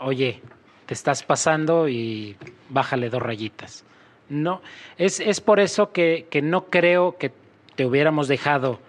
[0.00, 0.42] oye,
[0.86, 2.36] te estás pasando y
[2.68, 3.84] bájale dos rayitas.
[4.28, 4.60] No,
[4.96, 7.30] es, es por eso que, que no creo que
[7.76, 8.80] te hubiéramos dejado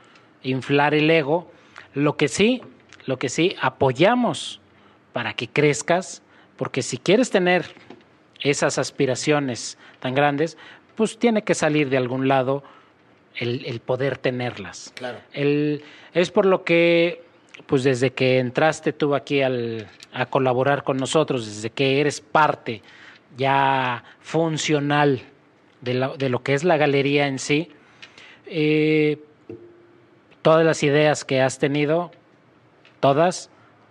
[0.41, 1.51] inflar el ego.
[1.93, 2.61] Lo que sí,
[3.05, 4.59] lo que sí, apoyamos
[5.13, 6.23] para que crezcas,
[6.57, 7.65] porque si quieres tener
[8.41, 10.57] esas aspiraciones tan grandes,
[10.95, 12.63] pues tiene que salir de algún lado
[13.39, 14.93] el, el poder tenerlas.
[14.95, 15.19] Claro.
[15.33, 17.23] El, es por lo que,
[17.65, 22.83] pues desde que entraste tú aquí al, a colaborar con nosotros, desde que eres parte
[23.37, 25.21] ya funcional
[25.81, 27.69] de, la, de lo que es la galería en sí,
[28.45, 29.19] eh,
[30.41, 32.11] todas las ideas que has tenido,
[32.99, 33.49] todas,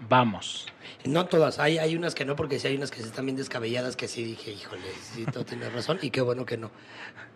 [0.08, 0.66] vamos.
[1.04, 3.96] No todas, hay, hay unas que no, porque sí hay unas que están bien descabelladas
[3.96, 6.70] que sí dije, híjole, sí, tú tienes razón, y qué bueno que no.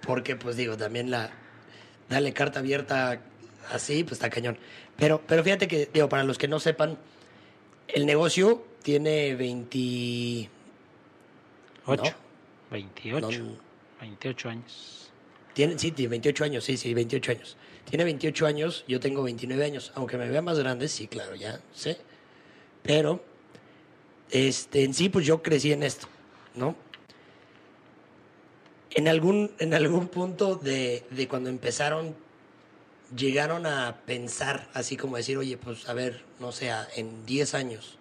[0.05, 1.31] Porque, pues digo, también la,
[2.12, 3.20] darle carta abierta
[3.72, 4.59] así, pues está cañón.
[4.96, 6.98] Pero, pero fíjate que, digo, para los que no sepan,
[7.88, 10.48] el negocio tiene 20...
[11.85, 12.11] 8, ¿no?
[12.70, 13.57] 28, no,
[14.01, 15.11] 28 años.
[15.53, 17.57] Tiene, sí, tiene 28 años, sí, sí, 28 años.
[17.88, 19.92] Tiene 28 años, yo tengo 29 años.
[19.94, 21.98] Aunque me vea más grande, sí, claro, ya sé.
[22.83, 23.22] Pero,
[24.31, 26.07] este, en sí, pues yo crecí en esto,
[26.55, 26.77] ¿no?
[28.94, 32.14] En algún, en algún punto de, de cuando empezaron,
[33.16, 37.98] llegaron a pensar así como decir, oye, pues a ver, no sé, en 10 años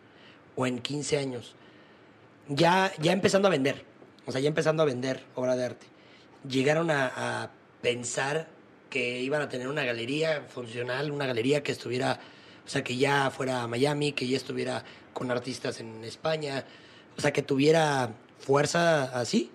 [0.55, 1.55] o en 15 años,
[2.47, 3.85] ya, ya empezando a vender,
[4.25, 5.85] o sea, ya empezando a vender obra de arte,
[6.47, 7.51] llegaron a, a
[7.81, 8.47] pensar
[8.89, 12.19] que iban a tener una galería funcional, una galería que estuviera,
[12.65, 16.65] o sea, que ya fuera a Miami, que ya estuviera con artistas en España,
[17.17, 19.51] o sea, que tuviera fuerza así.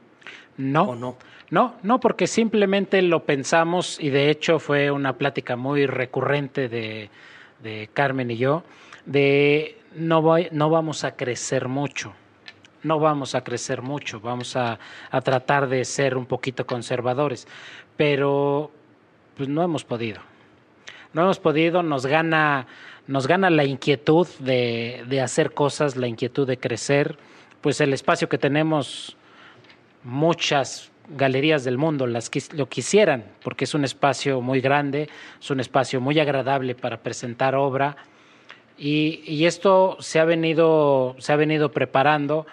[0.59, 1.16] No, ¿O no?
[1.51, 7.11] no, no, porque simplemente lo pensamos y de hecho fue una plática muy recurrente de,
[7.62, 8.62] de Carmen y yo,
[9.05, 12.14] de no, voy, no vamos a crecer mucho,
[12.83, 14.79] no vamos a crecer mucho, vamos a,
[15.11, 17.47] a tratar de ser un poquito conservadores,
[17.97, 18.71] pero
[19.37, 20.21] pues no hemos podido.
[21.12, 22.66] No hemos podido, nos gana,
[23.07, 27.16] nos gana la inquietud de, de hacer cosas, la inquietud de crecer,
[27.61, 29.16] pues el espacio que tenemos
[30.07, 35.09] muchas galerías del mundo las lo quisieran, porque es un espacio muy grande,
[35.40, 37.97] es un espacio muy agradable para presentar obra.
[38.79, 42.47] Y, y, esto se ha venido, se ha venido preparando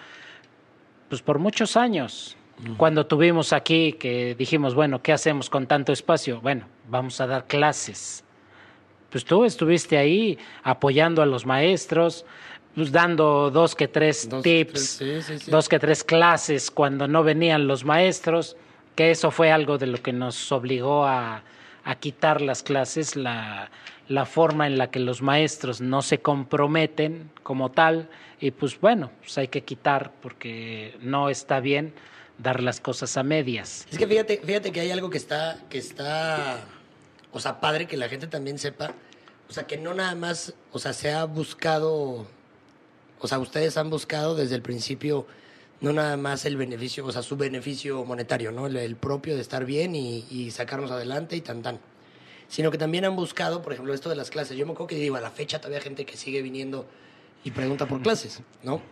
[1.08, 2.36] pues, por muchos años.
[2.76, 6.40] Cuando tuvimos aquí que dijimos, bueno, ¿qué hacemos con tanto espacio?
[6.40, 8.24] Bueno, vamos a dar clases.
[9.10, 12.24] Pues tú estuviste ahí apoyando a los maestros,
[12.74, 15.50] pues dando dos que tres Dos, tips, tres, sí, sí, sí.
[15.50, 18.56] dos que tres clases cuando no venían los maestros,
[18.94, 21.42] que eso fue algo de lo que nos obligó a,
[21.84, 23.70] a quitar las clases, la,
[24.08, 28.08] la, forma en la que los maestros no se comprometen como tal,
[28.40, 31.94] y pues bueno, pues hay que quitar porque no está bien
[32.38, 33.86] dar las cosas a medias.
[33.90, 36.58] Es que fíjate, fíjate que hay algo que está, que está,
[37.32, 38.92] o sea, padre que la gente también sepa,
[39.48, 42.26] o sea, que no nada más, o sea, se ha buscado
[43.24, 45.26] o sea, ustedes han buscado desde el principio
[45.80, 48.66] no nada más el beneficio, o sea, su beneficio monetario, ¿no?
[48.66, 51.80] El, propio de estar bien y, y, sacarnos adelante y tan tan.
[52.48, 54.58] Sino que también han buscado, por ejemplo, esto de las clases.
[54.58, 56.84] Yo me acuerdo que digo, a la fecha todavía hay gente que sigue viniendo
[57.44, 58.82] y pregunta por clases, ¿no?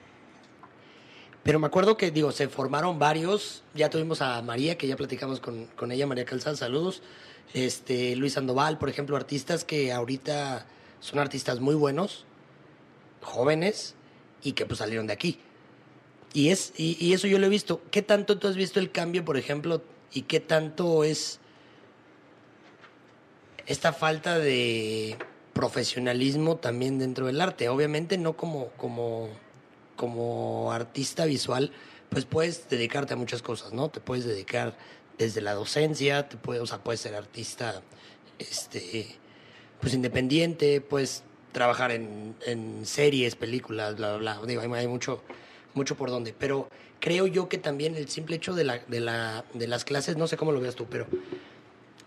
[1.42, 3.62] Pero me acuerdo que, digo, se formaron varios.
[3.74, 7.02] Ya tuvimos a María, que ya platicamos con, con ella, María Calzán, saludos.
[7.52, 10.64] Este, Luis Sandoval, por ejemplo, artistas que ahorita
[11.00, 12.24] son artistas muy buenos,
[13.20, 13.94] jóvenes,
[14.42, 15.38] y que pues salieron de aquí.
[16.34, 17.82] Y, es, y, eso yo lo he visto.
[17.90, 19.82] ¿Qué tanto tú has visto el cambio, por ejemplo,
[20.12, 21.40] y qué tanto es
[23.66, 25.18] esta falta de,
[25.52, 27.68] profesionalismo también dentro del arte.
[27.68, 29.28] Obviamente no como, como,
[29.96, 31.72] como artista visual,
[32.08, 33.88] pues puedes dedicarte a muchas cosas, ¿no?
[33.88, 34.76] Te puedes dedicar
[35.18, 37.82] desde la docencia, te puedes, o sea, puedes ser artista
[38.38, 39.16] este,
[39.80, 41.22] pues independiente, puedes
[41.52, 44.46] trabajar en, en series, películas, bla, bla, bla.
[44.46, 45.22] Digo, hay, hay mucho,
[45.74, 46.32] mucho por donde.
[46.32, 46.68] Pero
[47.00, 50.26] creo yo que también el simple hecho de, la, de, la, de las clases, no
[50.26, 51.06] sé cómo lo veas tú, pero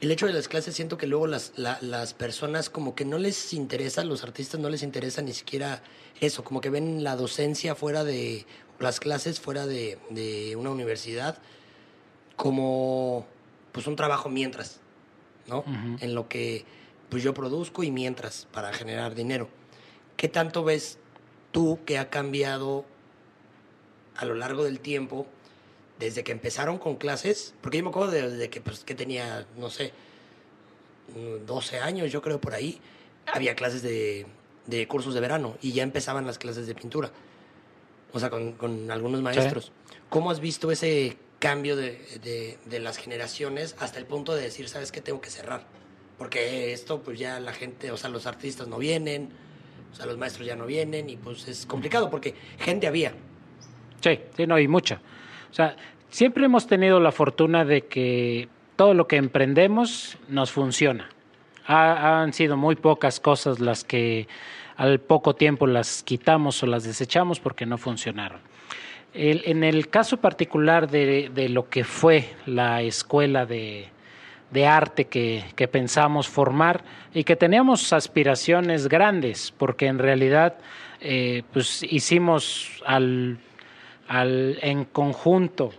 [0.01, 3.17] el hecho de las clases siento que luego las, la, las personas como que no
[3.17, 5.81] les interesa, los artistas no les interesa ni siquiera
[6.19, 8.45] eso, como que ven la docencia fuera de,
[8.79, 11.37] las clases fuera de, de una universidad
[12.35, 13.25] como
[13.71, 14.79] pues un trabajo mientras,
[15.47, 15.63] ¿no?
[15.99, 16.65] En lo que
[17.09, 19.49] pues yo produzco y mientras para generar dinero.
[20.17, 20.97] ¿Qué tanto ves
[21.51, 22.85] tú que ha cambiado
[24.15, 25.27] a lo largo del tiempo
[25.99, 27.53] desde que empezaron con clases?
[27.61, 29.93] Porque yo me acuerdo desde que, pues, que tenía, no sé,
[31.45, 32.79] 12 años, yo creo por ahí,
[33.31, 34.25] había clases de,
[34.65, 37.11] de cursos de verano y ya empezaban las clases de pintura.
[38.13, 39.65] O sea, con, con algunos maestros.
[39.65, 39.97] Sí.
[40.09, 44.69] ¿Cómo has visto ese cambio de, de, de, las generaciones hasta el punto de decir,
[44.69, 45.01] ¿sabes qué?
[45.01, 45.65] Tengo que cerrar.
[46.17, 49.29] Porque esto, pues ya la gente, o sea, los artistas no vienen,
[49.91, 53.13] o sea, los maestros ya no vienen y pues es complicado porque gente había.
[54.01, 55.01] Sí, sí, no, y mucha.
[55.51, 55.75] O sea,
[56.09, 61.09] siempre hemos tenido la fortuna de que todo lo que emprendemos nos funciona.
[61.65, 64.27] Ha, han sido muy pocas cosas las que
[64.77, 68.39] al poco tiempo las quitamos o las desechamos porque no funcionaron.
[69.17, 73.87] En el caso particular de, lo que fue la escuela de,
[74.55, 76.83] de arte que, que, pensamos formar
[77.13, 80.55] y que teníamos aspiraciones grandes, porque en realidad
[81.01, 83.37] eh, pues hicimos al,
[84.07, 85.73] al, en conjunto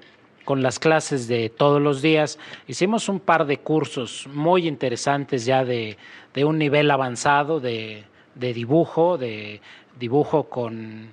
[0.45, 5.65] con las clases de todos los días, hicimos un par de cursos muy interesantes ya
[5.65, 5.97] de,
[6.35, 8.05] de un nivel avanzado de,
[8.35, 9.63] de dibujo, de
[9.99, 11.09] dibujo con,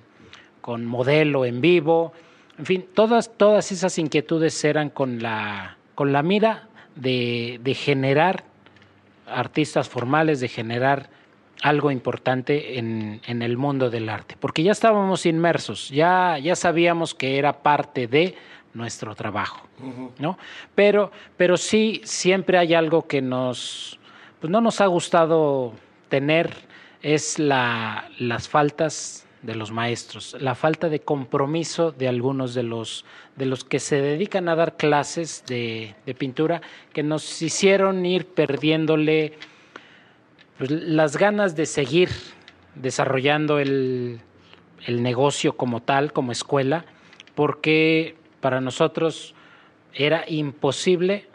[0.60, 2.12] con, modelo en vivo,
[2.58, 8.44] en fin, todas, todas esas inquietudes eran con la, con la mira de, de generar
[9.26, 11.08] artistas formales, de generar
[11.62, 17.14] algo importante en, en, el mundo del arte, porque ya estábamos inmersos, ya, ya sabíamos
[17.14, 18.34] que era parte de
[18.74, 20.10] nuestro trabajo, uh -huh.
[20.18, 20.38] ¿no?
[20.74, 23.98] Pero, pero sí, siempre hay algo que nos,
[24.40, 25.72] pues no nos ha gustado
[26.08, 26.50] tener,
[27.02, 33.04] es la, las faltas de los maestros, la falta de compromiso de algunos de los,
[33.36, 38.26] de los que se dedican a dar clases de, de pintura, que nos hicieron ir
[38.26, 39.34] perdiéndole
[40.56, 42.08] pues, las ganas de seguir
[42.74, 44.20] desarrollando el,
[44.86, 46.86] el negocio como tal, como escuela,
[47.34, 49.34] porque para nosotros
[49.92, 51.26] era imposible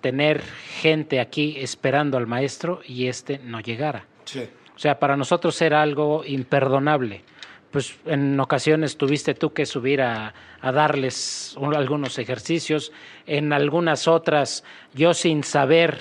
[0.00, 0.42] tener
[0.80, 4.06] gente aquí esperando al maestro y este no llegara.
[4.24, 4.48] Sí.
[4.80, 7.20] O sea, para nosotros era algo imperdonable.
[7.70, 12.90] Pues en ocasiones tuviste tú que subir a, a darles un, algunos ejercicios,
[13.26, 14.64] en algunas otras
[14.94, 16.00] yo sin saber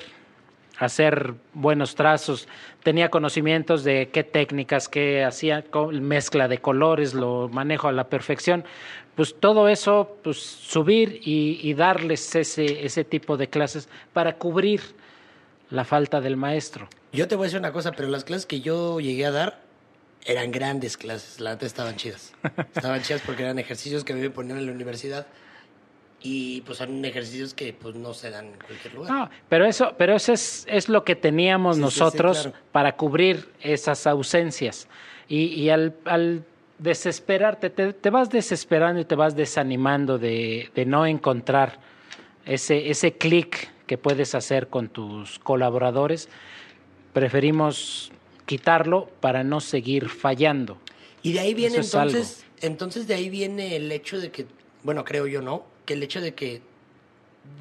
[0.78, 2.48] hacer buenos trazos,
[2.82, 8.64] tenía conocimientos de qué técnicas, qué hacía, mezcla de colores, lo manejo a la perfección,
[9.16, 14.80] pues todo eso, pues subir y, y darles ese, ese tipo de clases para cubrir
[15.70, 16.88] la falta del maestro.
[17.12, 19.62] Yo te voy a decir una cosa, pero las clases que yo llegué a dar
[20.26, 22.34] eran grandes clases, la neta estaban chidas.
[22.76, 25.26] estaban chidas porque eran ejercicios que me ponían en la universidad
[26.22, 29.12] y pues son ejercicios que pues no se dan en cualquier lugar.
[29.12, 32.66] No, pero eso, pero eso es, es lo que teníamos sí, nosotros sí, sí, claro.
[32.72, 34.88] para cubrir esas ausencias.
[35.28, 36.44] Y, y al, al,
[36.80, 41.80] desesperarte, te, te, vas desesperando y te vas desanimando de, de no encontrar
[42.46, 46.30] ese, ese clic que puedes hacer con tus colaboradores.
[47.14, 48.12] Preferimos
[48.46, 50.78] quitarlo para no seguir fallando.
[51.22, 54.46] Y de ahí viene entonces, entonces de ahí viene el hecho de que,
[54.84, 56.62] bueno, creo yo no, que el hecho de que,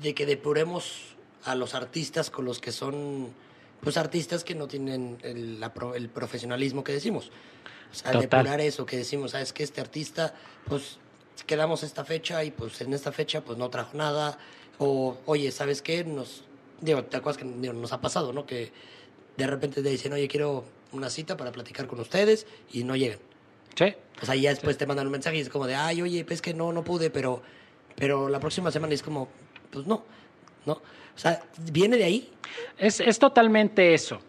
[0.03, 3.28] de que depuremos a los artistas con los que son
[3.80, 7.30] pues artistas que no tienen el, la, el profesionalismo que decimos.
[7.90, 8.22] O sea, Total.
[8.22, 10.34] depurar eso que decimos, sabes que este artista,
[10.66, 10.99] pues
[11.46, 14.38] quedamos esta fecha y pues en esta fecha pues no trajo nada.
[14.78, 16.05] O, oye, ¿sabes qué?
[16.05, 16.44] Nos,
[16.80, 18.46] digo, ¿te acuerdas que digo, nos ha pasado, no?
[18.46, 18.72] Que
[19.39, 23.18] de repente te dicen, oye, quiero una cita para platicar con ustedes y no llegan.
[23.74, 23.95] Sí.
[24.20, 24.80] O sea, ya después sí.
[24.80, 27.09] te mandan un mensaje y es como de, ay, oye, pues que no, no pude,
[27.09, 27.43] pero
[27.99, 29.28] pero la próxima semana es como,
[29.70, 30.05] pues no,
[30.66, 30.74] ¿no?
[30.74, 32.30] O sea, ¿viene de ahí?
[32.78, 34.20] Es, es totalmente eso.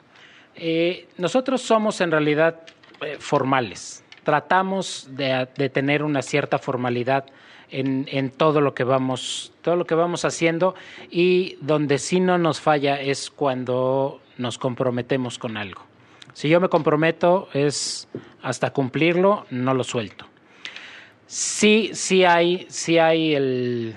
[0.55, 2.61] Eh, nosotros somos en realidad
[3.01, 4.03] eh, formales.
[4.23, 7.25] Tratamos de, de, tener una cierta formalidad
[7.69, 10.73] en, en, todo lo que vamos, todo lo que vamos haciendo
[11.11, 15.83] y donde sí no nos falla es cuando nos comprometemos con algo.
[16.33, 18.07] Si yo me comprometo es
[18.41, 20.25] hasta cumplirlo, no lo suelto.
[21.27, 23.95] Sí, sí hay, sí hay el,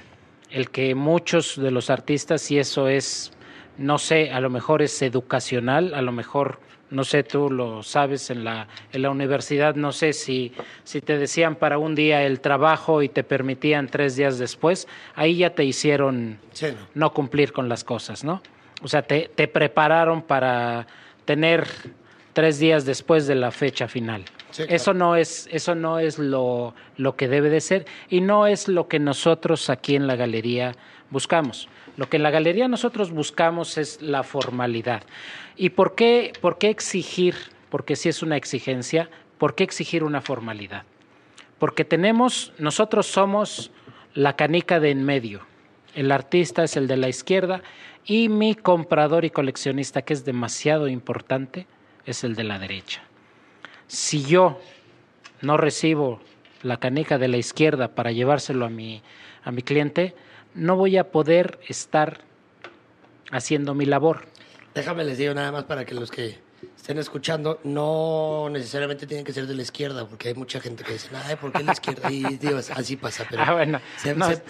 [0.51, 3.33] el que muchos de los artistas, y eso es,
[3.79, 6.61] no sé, a lo mejor es educacional, a lo mejor
[6.93, 10.53] no sé, tú lo sabes en la, en la universidad, no sé si,
[10.85, 15.39] si te decían para un día el trabajo y te permitían tres días después, ahí
[15.39, 16.39] ya te hicieron
[16.95, 17.13] no.
[17.15, 18.43] cumplir con las cosas, ¿no?
[18.83, 20.87] O sea, te, te prepararon para
[21.25, 21.67] tener
[22.33, 24.25] tres días después de la fecha final.
[24.69, 28.69] Eso no es, eso no es lo, lo que debe de ser y no es
[28.69, 30.75] lo que nosotros aquí en la galería
[31.11, 31.69] buscamos.
[31.97, 35.03] Lo que en la galería nosotros buscamos es la formalidad.
[35.57, 37.35] ¿Y por qué, por qué exigir?
[37.71, 39.09] Porque si es una exigencia,
[39.39, 40.85] ¿por qué exigir una formalidad?
[41.59, 43.71] Porque tenemos, nosotros somos
[44.15, 45.41] la canica de en medio.
[45.95, 47.63] El artista es el de la izquierda
[48.05, 51.67] y mi comprador y coleccionista, que es demasiado importante,
[52.05, 53.03] es el de la derecha.
[53.87, 54.61] Si yo
[55.41, 56.21] no recibo
[56.63, 59.03] la canica de la izquierda para llevárselo a mi,
[59.45, 60.15] a mi cliente,
[60.55, 62.21] no voy a poder estar
[63.31, 64.27] haciendo mi labor.
[64.75, 66.39] Déjame les digo nada más para que los que
[66.77, 70.95] estén escuchando, no necesariamente tienen que ser de la izquierda, porque hay mucha gente que
[70.95, 72.11] dice, ay, ¿por qué la izquierda?
[72.11, 73.81] Y digo, así pasa, pero ah, bueno,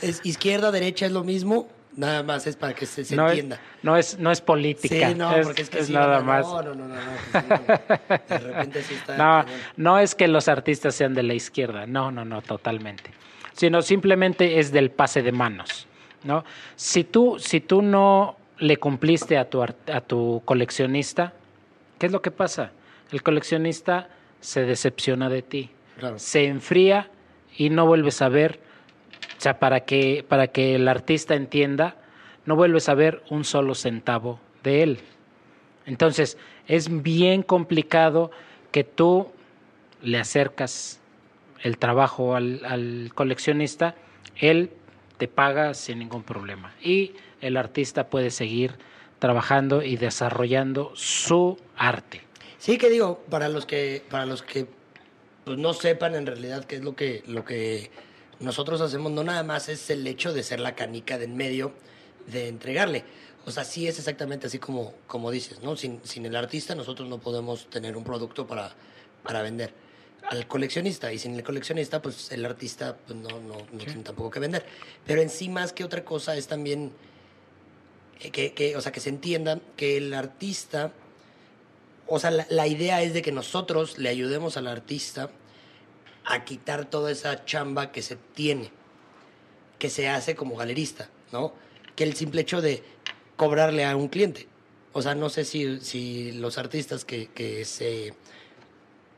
[0.01, 3.61] es, izquierda, derecha es lo mismo, nada más es para que se, entienda.
[3.83, 5.09] no, es, no es política.
[5.09, 6.47] Sí, no, porque es que nada más.
[6.47, 6.95] No, no, no, no,
[7.33, 9.17] pues de repente sí está.
[9.17, 9.45] No,
[9.77, 13.11] no es que los artistas sean de la izquierda, no, no, no, totalmente.
[13.53, 15.87] Sino simplemente es del pase de manos.
[16.25, 16.45] ¿no?
[16.77, 21.33] Si tú, si tú no le cumpliste a tu, a tu coleccionista,
[21.99, 22.71] ¿qué es lo que pasa?
[23.11, 24.09] El coleccionista
[24.41, 25.71] se decepciona de ti,
[26.17, 27.11] se enfría
[27.57, 28.61] y no vuelves a ver,
[29.43, 31.97] o sea, para que, para que el artista entienda,
[32.47, 34.99] no vuelves a ver un solo centavo de él.
[35.85, 36.39] Entonces,
[36.69, 38.31] es bien complicado
[38.71, 39.33] que tú
[40.01, 41.01] le acercas
[41.61, 43.97] el trabajo al, al coleccionista,
[44.37, 44.71] él
[45.19, 46.73] te paga sin ningún problema.
[46.81, 48.77] Y el artista puede seguir
[49.19, 52.21] trabajando y desarrollando su arte.
[52.59, 54.69] Sí, que digo, para los que, para los que
[55.43, 57.91] pues, no sepan en realidad qué es lo que, lo que
[58.43, 61.73] nosotros hacemos, no nada más es el hecho de ser la canica de en medio,
[62.27, 63.05] de entregarle.
[63.45, 65.77] O sea, sí es exactamente así como, como dices, ¿no?
[65.77, 68.73] Sin, sin el artista nosotros no podemos tener un producto para,
[69.23, 69.73] para vender
[70.29, 74.31] al coleccionista y sin el coleccionista pues el artista pues, no, no, no tiene tampoco
[74.31, 74.65] que vender
[75.05, 76.93] pero en sí más que otra cosa es también
[78.19, 80.93] que, que o sea que se entienda que el artista
[82.07, 85.31] o sea la, la, idea es de que nosotros le ayudemos al artista
[86.25, 88.71] a quitar toda esa chamba que se tiene
[89.79, 91.53] que se hace como galerista no
[91.97, 92.83] que el simple hecho de
[93.37, 94.47] cobrarle a un cliente
[94.93, 98.15] o sea no sé si, los artistas que, que se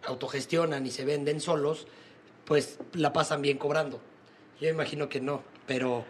[0.06, 1.86] autogestionan y se venden solos,
[2.44, 4.00] pues la pasan bien cobrando.
[4.60, 6.04] Yo imagino que no, pero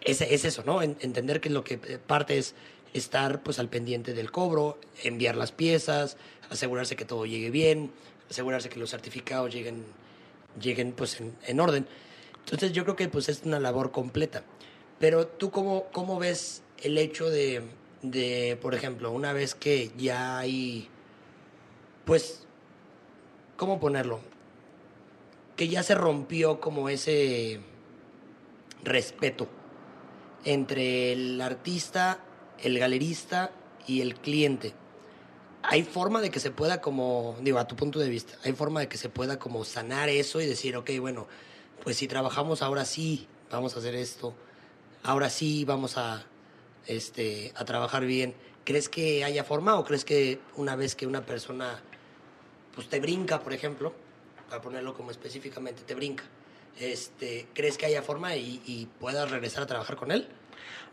[0.00, 0.82] es, es eso, ¿no?
[0.82, 2.54] entender que lo que eh, parte es
[2.92, 6.16] estar pues al pendiente del cobro, enviar las piezas,
[6.50, 7.90] asegurarse que todo llegue bien,
[8.30, 9.84] asegurarse que los certificados lleguen,
[10.60, 11.86] lleguen pues en, en orden.
[12.44, 14.44] Entonces yo creo que pues es una labor completa.
[14.98, 17.62] Pero tú cómo, cómo ves el hecho de,
[18.02, 20.88] de, por ejemplo, una vez que ya hay
[22.04, 22.46] pues
[23.56, 24.20] ¿cómo ponerlo?
[25.56, 27.60] Que ya se rompió como ese
[28.84, 29.48] respeto
[30.44, 32.20] entre el artista,
[32.62, 33.50] el galerista
[33.86, 34.74] y el cliente.
[35.68, 38.80] ¿Hay forma de que se pueda como, digo, a tu punto de vista, hay forma
[38.80, 41.26] de que se pueda como sanar eso y decir, ok, bueno,
[41.82, 44.34] pues si trabajamos ahora sí, vamos a hacer esto,
[45.02, 46.24] ahora sí vamos a,
[46.86, 48.34] este, a trabajar bien.
[48.64, 51.80] ¿Crees que haya forma o crees que una vez que una persona
[52.74, 53.92] pues te brinca, por ejemplo,
[54.48, 56.24] para ponerlo como específicamente, te brinca,
[56.78, 60.28] este, ¿crees que haya forma y, puedas regresar a trabajar con él?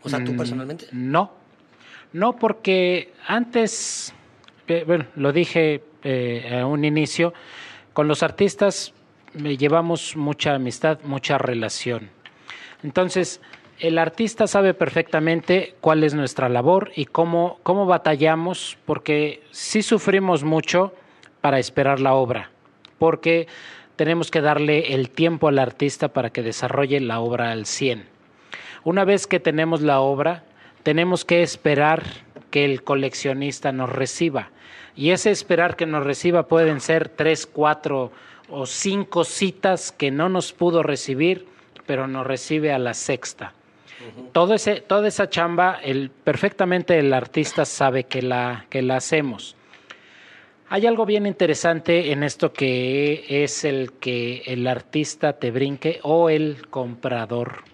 [0.02, 0.86] O sea, tú mm, personalmente.
[0.92, 1.32] No,
[2.12, 4.14] no porque antes,
[4.86, 7.34] bueno, lo dije eh, a un inicio,
[7.92, 8.92] con los artistas
[9.34, 12.10] me llevamos mucha amistad, mucha relación.
[12.82, 13.40] Entonces,
[13.80, 20.44] el artista sabe perfectamente cuál es nuestra labor y cómo, cómo batallamos, porque sí sufrimos
[20.44, 20.94] mucho
[21.40, 22.50] para esperar la obra,
[22.98, 23.48] porque
[23.96, 28.06] tenemos que darle el tiempo al artista para que desarrolle la obra al 100.
[28.84, 30.44] Una vez que tenemos la obra,
[30.82, 32.02] tenemos que esperar
[32.50, 34.50] que el coleccionista nos reciba.
[34.96, 38.12] Y ese esperar que nos reciba pueden ser tres, cuatro
[38.48, 41.46] o cinco citas que no nos pudo recibir,
[41.86, 43.52] pero nos recibe a la sexta.
[44.32, 49.56] Todo ese, toda esa chamba, el, perfectamente el artista sabe que la, que la hacemos.
[50.68, 56.28] Hay algo bien interesante en esto que es el que el artista te brinque o
[56.30, 57.64] el comprador.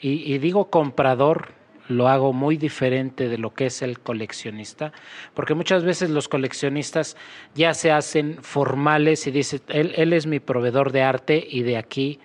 [0.00, 1.55] Y, y digo comprador
[1.88, 4.92] lo hago muy diferente de lo que es el coleccionista,
[5.34, 7.16] porque muchas veces los coleccionistas
[7.54, 11.76] ya se hacen formales y dicen, él, él es mi proveedor de arte y de
[11.76, 12.20] aquí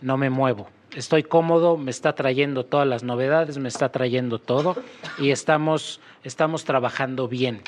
[0.00, 0.68] no me muevo.
[0.94, 4.76] Estoy cómodo, me está trayendo todas las novedades, me está trayendo todo
[5.18, 7.62] y estamos, estamos trabajando bien.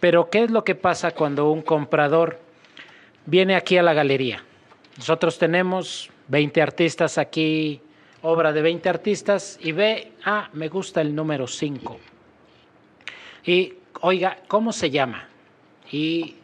[0.00, 2.40] Pero ¿qué es lo que pasa cuando un comprador
[3.26, 4.42] viene aquí a la galería?
[4.96, 7.80] Nosotros tenemos 20 artistas aquí
[8.22, 11.98] obra de 20 artistas y ve, ah, me gusta el número 5.
[13.46, 15.28] Y oiga, ¿cómo se llama?
[15.90, 16.36] ¿Y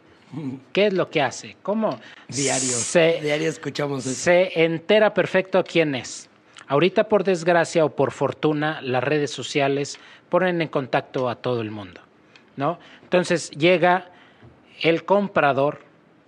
[0.73, 1.57] qué es lo que hace?
[1.61, 1.99] ¿Cómo?
[2.27, 2.77] Diario.
[2.77, 4.15] Se, diario escuchamos eso.
[4.15, 6.29] Se entera perfecto quién es.
[6.67, 9.99] Ahorita, por desgracia o por fortuna, las redes sociales
[10.29, 12.01] ponen en contacto a todo el mundo,
[12.57, 12.77] ¿no?
[13.03, 14.11] Entonces llega
[14.81, 15.85] el comprador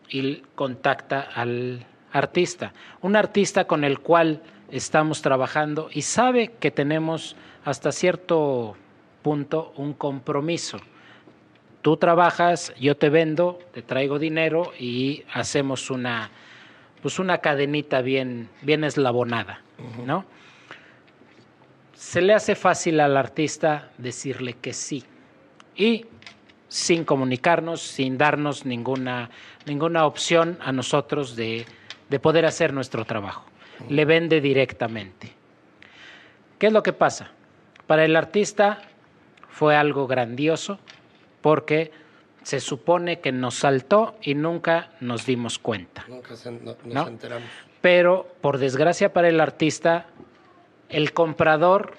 [0.10, 2.74] y contacta al artista.
[3.02, 4.42] Un artista con el cual
[4.72, 8.76] estamos trabajando y sabe que tenemos hasta cierto
[9.22, 10.80] punto un compromiso.
[11.82, 16.32] Tú trabajas, yo te vendo, te traigo dinero y hacemos una
[17.02, 19.62] pues una cadenita bien bien eslabonada,
[20.06, 20.26] ¿no?
[21.94, 25.04] Se le hace fácil al artista decirle que sí.
[25.76, 26.06] Y
[26.68, 29.30] sin comunicarnos, sin darnos ninguna
[29.66, 31.66] ninguna opción a nosotros de,
[32.10, 33.46] de poder hacer nuestro trabajo
[33.88, 35.32] le vende directamente.
[36.58, 37.32] ¿Qué es lo que pasa?
[37.88, 38.82] Para el artista
[39.50, 40.80] fue algo grandioso
[41.42, 41.92] porque
[42.44, 46.06] se supone que nos saltó y nunca nos dimos cuenta.
[46.08, 47.08] Nunca se, no, nos ¿no?
[47.08, 47.48] enteramos.
[47.82, 50.08] Pero por desgracia para el artista,
[50.90, 51.94] el comprador,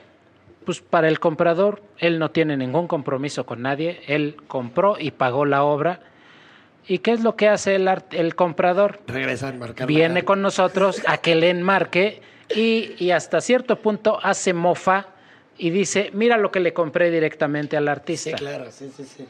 [0.64, 5.44] pues para el comprador, él no tiene ningún compromiso con nadie, él compró y pagó
[5.46, 6.00] la obra
[6.86, 9.00] ¿Y qué es lo que hace el, el comprador?
[9.06, 9.86] Regresa a enmarcar.
[9.86, 12.20] Viene con nosotros a que le enmarque
[12.54, 15.06] y, y, hasta cierto punto hace mofa
[15.56, 18.30] y dice, mira lo que le compré directamente al artista.
[18.30, 19.26] Sí, claro, sí, sí, sí.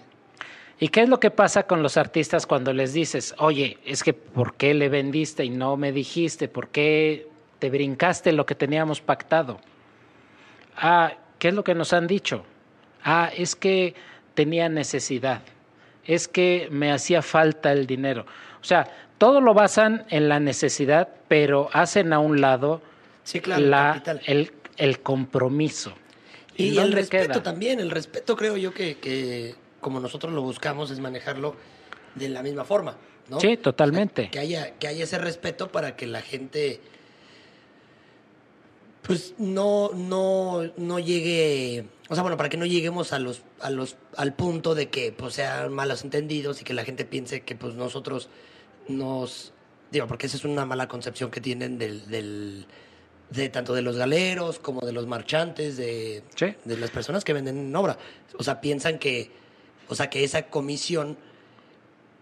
[0.83, 4.15] ¿Y qué es lo que pasa con los artistas cuando les dices, oye, es que
[4.15, 6.49] ¿por qué le vendiste y no me dijiste?
[6.49, 7.29] ¿Por qué
[7.59, 9.61] te brincaste lo que teníamos pactado?
[10.77, 12.45] Ah, ¿qué es lo que nos han dicho?
[13.05, 13.95] Ah, es que
[14.33, 15.43] tenía necesidad
[16.11, 18.27] es que me hacía falta el dinero.
[18.61, 22.83] O sea, todo lo basan en la necesidad, pero hacen a un lado
[23.23, 25.93] sí, claro, la, el, el, compromiso.
[26.57, 27.43] Y, el respeto queda?
[27.45, 31.55] también, el respeto creo yo que, que, como nosotros lo buscamos es manejarlo
[32.17, 32.97] de la misma forma.
[33.29, 33.39] ¿no?
[33.39, 34.23] Sí, totalmente.
[34.23, 36.81] O sea, que, haya, que haya ese respeto para que la gente
[39.03, 43.71] pues no, no, no llegue, o sea, bueno, para que no lleguemos a los, a
[43.71, 47.55] los, al punto de que pues sean malos entendidos y que la gente piense que
[47.55, 48.29] pues nosotros
[48.89, 49.53] nos,
[49.91, 52.67] digo, porque esa es una mala concepción que tienen del, del
[53.31, 56.55] de tanto de los galeros como de los marchantes, de, sí.
[56.65, 57.97] de las personas que venden obra.
[58.39, 59.31] O sea, piensan que,
[59.89, 61.17] o sea, que esa comisión,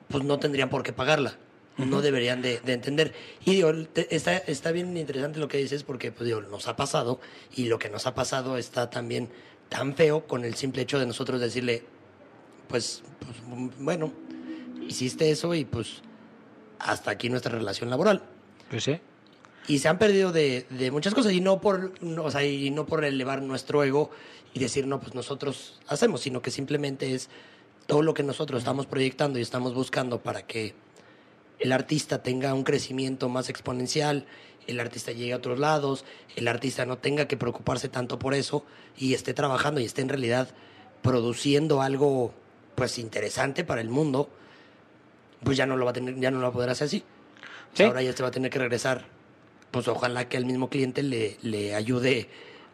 [0.08, 1.38] pues no tendrían por qué pagarla
[1.78, 3.14] no deberían de, de, entender.
[3.44, 6.76] Y digo, te, está, está bien interesante lo que dices porque pues, digo, nos ha
[6.76, 7.20] pasado
[7.54, 9.30] y lo que nos ha pasado está también
[9.68, 11.84] tan feo con el simple hecho de nosotros decirle,
[12.68, 14.12] pues, pues bueno,
[14.86, 16.02] hiciste eso y pues
[16.78, 18.22] hasta aquí nuestra relación laboral.
[18.70, 19.00] Pues sí.
[19.68, 22.70] Y se han perdido de, de muchas cosas y no por, no, o sea, y
[22.70, 24.10] no por elevar nuestro ego
[24.54, 27.28] y decir, no, pues nosotros hacemos, sino que simplemente es
[27.86, 30.74] todo lo que nosotros estamos proyectando y estamos buscando para que
[31.58, 34.26] el artista tenga un crecimiento más exponencial,
[34.66, 36.04] el artista llegue a otros lados,
[36.36, 38.64] el artista no tenga que preocuparse tanto por eso
[38.96, 40.50] y esté trabajando y esté en realidad
[41.02, 42.34] produciendo algo
[42.74, 44.28] pues interesante para el mundo,
[45.42, 47.02] pues ya no lo va a tener, ya no lo va a poder hacer así.
[47.72, 47.82] ¿Sí?
[47.82, 49.04] Ahora ya se va a tener que regresar.
[49.70, 52.28] Pues ojalá que el mismo cliente le, le ayude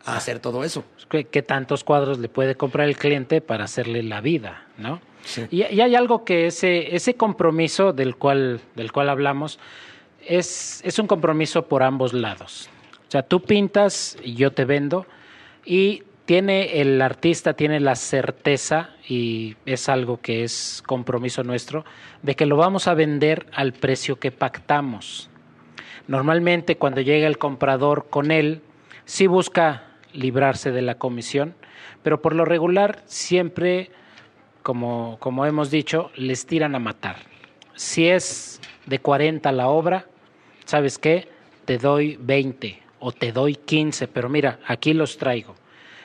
[0.05, 0.85] a hacer todo eso.
[1.09, 5.01] ¿Qué, ¿Qué, tantos cuadros le puede comprar el cliente para hacerle la vida, no?
[5.51, 9.59] Y, y, hay algo que ese, ese compromiso del cual, del cual hablamos
[10.27, 12.69] es, es un compromiso por ambos lados.
[13.09, 15.07] O sea, tú pintas y yo te vendo
[15.65, 21.85] y tiene el artista tiene la certeza y es algo que es compromiso nuestro
[22.23, 25.29] de que lo vamos a vender al precio que pactamos.
[26.09, 28.63] Normalmente cuando llega el comprador con él
[29.05, 31.55] sí busca librarse de la comisión,
[32.03, 33.91] pero por lo regular siempre
[34.65, 37.17] como, como hemos dicho, les tiran a matar.
[37.75, 40.07] Si es de 40 la obra,
[40.65, 41.29] ¿sabes qué?
[41.67, 45.55] Te doy 20 o te doy 15, pero mira, aquí los traigo.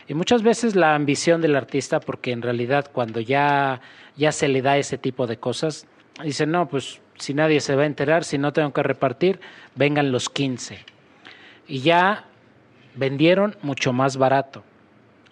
[0.10, 3.80] Y muchas veces la ambición del artista, porque en realidad cuando ya,
[4.18, 5.88] ya se le da ese tipo de cosas,
[6.22, 9.40] dicen, no, pues si nadie se va a enterar, si no tengo que repartir,
[9.76, 10.80] vengan los 15.
[11.66, 12.26] Y ya
[12.96, 14.66] vendieron mucho más barato.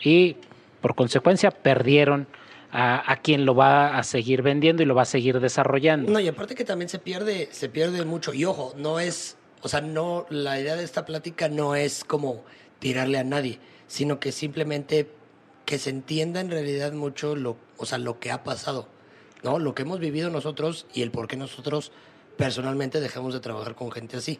[0.01, 0.37] Y
[0.79, 2.25] por consecuencia perdieron
[2.71, 6.11] a, quien lo va a seguir vendiendo y lo va a seguir desarrollando.
[6.11, 8.33] No, y aparte que también se pierde, se pierde mucho.
[8.33, 12.43] Y ojo, no es, o sea, no, la idea de esta plática no es como
[12.79, 15.09] tirarle a nadie, sino que simplemente
[15.65, 18.87] que se entienda en realidad mucho lo, o sea, lo que ha pasado,
[19.43, 19.59] ¿no?
[19.59, 21.91] Lo que hemos vivido nosotros y el por qué nosotros
[22.37, 24.39] personalmente dejamos de trabajar con gente así.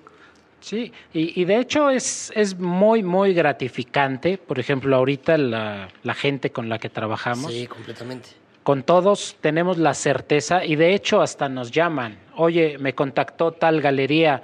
[0.60, 6.14] Sí, y, y, de hecho es, es muy, muy gratificante, por ejemplo, ahorita la, la
[6.14, 7.52] gente con la que trabajamos.
[7.52, 8.30] Sí, completamente.
[8.64, 13.82] Con todos tenemos la certeza y de hecho hasta nos llaman, oye, me contactó tal
[13.82, 14.42] galería,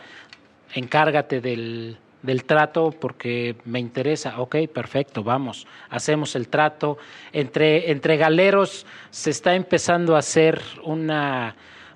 [0.74, 4.40] encárgate del, del trato porque me interesa.
[4.40, 6.98] Ok, perfecto, vamos, hacemos el trato.
[7.34, 11.56] Entre, entre galeros se está empezando a hacer una,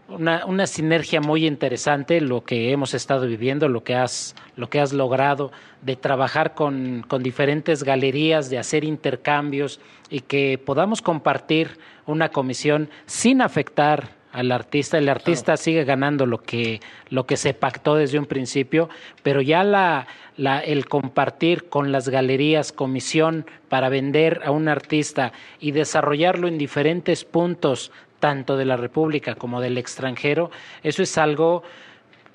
[0.09, 4.79] una, una, sinergia muy interesante, lo que hemos estado viviendo, lo que has, lo que
[4.79, 5.51] has logrado,
[5.81, 9.79] de trabajar con, con diferentes galerías, de hacer intercambios
[10.09, 14.97] y que podamos compartir una comisión sin afectar al artista.
[14.97, 15.57] El artista claro.
[15.57, 16.79] sigue ganando lo que,
[17.09, 18.89] lo que se pactó desde un principio,
[19.23, 25.33] pero ya la, la, el compartir con las galerías comisión para vender a un artista
[25.59, 30.51] y desarrollarlo en diferentes puntos, tanto de la República como del extranjero,
[30.83, 31.63] eso es algo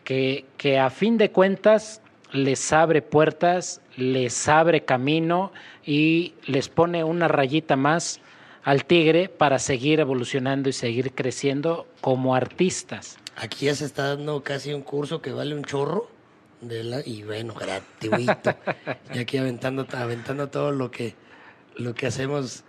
[0.05, 2.03] que, que a fin de cuentas
[2.33, 5.53] les abre puertas, les abre camino
[5.85, 8.21] y les pone una rayita más
[8.63, 13.19] al tigre para seguir evolucionando y seguir creciendo como artistas.
[13.37, 16.09] Aquí ya se está dando casi un curso que vale un chorro
[16.61, 18.55] de la, y bueno, gratuito.
[19.15, 21.15] y aquí aventando, aventando todo lo que,
[21.77, 22.63] lo que hacemos.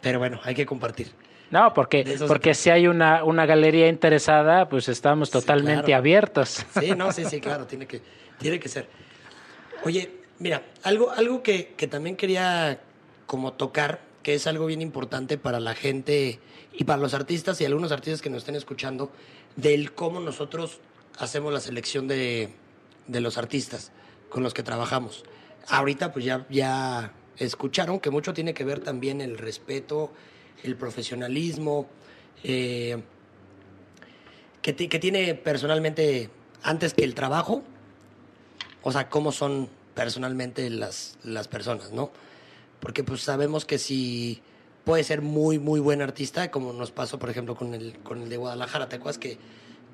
[0.00, 1.12] Pero bueno, hay que compartir.
[1.50, 5.98] No, porque, porque si hay una, una galería interesada, pues estamos totalmente sí, claro.
[5.98, 6.66] abiertos.
[6.78, 8.02] Sí, no, sí, sí, claro, tiene que,
[8.38, 8.88] tiene que ser.
[9.84, 12.80] Oye, mira, algo, algo que, que también quería
[13.26, 16.38] como tocar que es algo bien importante para la gente
[16.72, 19.10] y para los artistas y algunos artistas que nos estén escuchando,
[19.56, 20.80] del cómo nosotros
[21.18, 22.50] hacemos la selección de,
[23.06, 23.90] de los artistas
[24.28, 25.24] con los que trabajamos.
[25.68, 30.12] Ahorita pues ya, ya escucharon que mucho tiene que ver también el respeto,
[30.64, 31.88] el profesionalismo,
[32.44, 33.02] eh,
[34.62, 36.30] que, que tiene personalmente
[36.62, 37.62] antes que el trabajo,
[38.82, 42.10] o sea, cómo son personalmente las, las personas, ¿no?
[42.80, 44.40] porque pues sabemos que si
[44.84, 48.28] puede ser muy, muy buen artista, como nos pasó, por ejemplo, con el, con el
[48.28, 49.38] de Guadalajara, ¿te acuerdas que,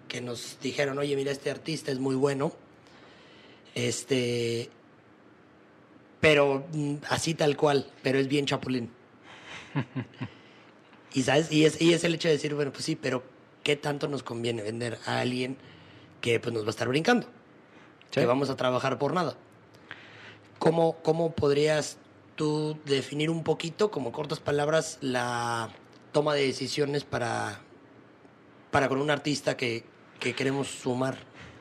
[0.09, 2.53] que nos dijeron, oye, mira, este artista es muy bueno,
[3.75, 4.71] este,
[6.21, 8.91] pero mm, así tal cual, pero es bien chapulín.
[11.15, 11.51] y, ¿sabes?
[11.51, 13.23] Y, es, y es el hecho de decir, bueno, pues sí, pero
[13.63, 15.57] ¿qué tanto nos conviene vender a alguien
[16.21, 17.27] que pues nos va a estar brincando?
[18.11, 18.21] Sí.
[18.21, 19.37] Que vamos a trabajar por nada.
[20.59, 21.99] ¿Cómo, cómo podrías
[22.37, 25.71] tú definir un poquito, como cortas palabras, la
[26.13, 27.61] toma de decisiones para,
[28.71, 29.85] para con un artista que,
[30.21, 31.17] que queremos sumar?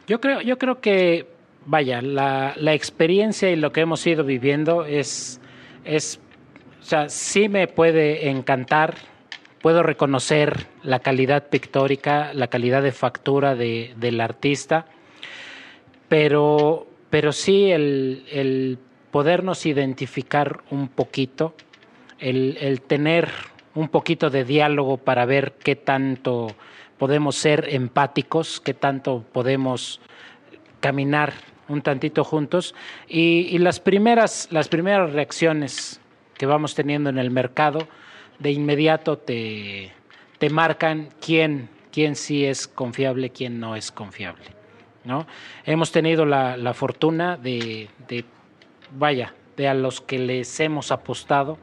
[0.08, 1.28] Yo creo, yo creo que,
[1.66, 5.39] vaya, la, la experiencia y lo que hemos ido viviendo es,
[5.86, 6.20] es,
[6.82, 8.95] o sea, sí me puede encantar,
[9.64, 14.88] puedo reconocer la calidad pictórica, la calidad de factura de, del artista,
[16.09, 18.78] pero, pero sí el, el
[19.09, 21.55] podernos identificar un poquito,
[22.20, 23.30] el, el, tener
[23.74, 26.47] un poquito de diálogo para ver qué tanto
[26.97, 30.01] podemos ser empáticos, qué tanto podemos
[30.82, 31.32] caminar
[31.70, 32.76] un tantito juntos.
[33.07, 36.01] Y, y las primeras las primeras reacciones
[36.38, 37.88] que vamos teniendo en el mercado
[38.44, 39.91] de inmediato te,
[40.38, 44.46] te marcan quién quién sí es confiable, quién no es confiable.
[45.06, 45.28] ¿no?
[45.64, 48.26] Hemos tenido la, la fortuna de, de
[48.91, 51.60] vaya, de a los que les hemos apostado,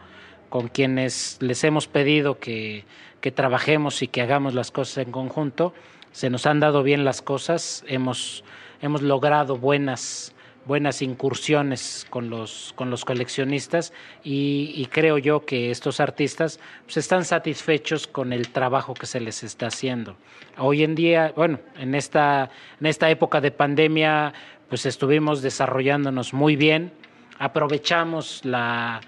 [0.49, 2.85] con quienes les hemos pedido que,
[3.21, 5.75] que trabajemos y que hagamos las cosas en conjunto.
[6.13, 8.45] Se nos han dado bien las cosas, hemos,
[8.81, 10.33] hemos logrado buenas,
[10.71, 13.93] buenas incursiones con los, con los coleccionistas
[14.23, 19.43] y, creo yo que estos artistas pues, están satisfechos con el trabajo que se les
[19.43, 20.15] está haciendo.
[20.59, 24.33] Hoy en día, bueno, en esta, en esta época de pandemia,
[24.69, 26.93] pues estuvimos desarrollándonos muy bien,
[27.41, 29.01] aprovechamos la,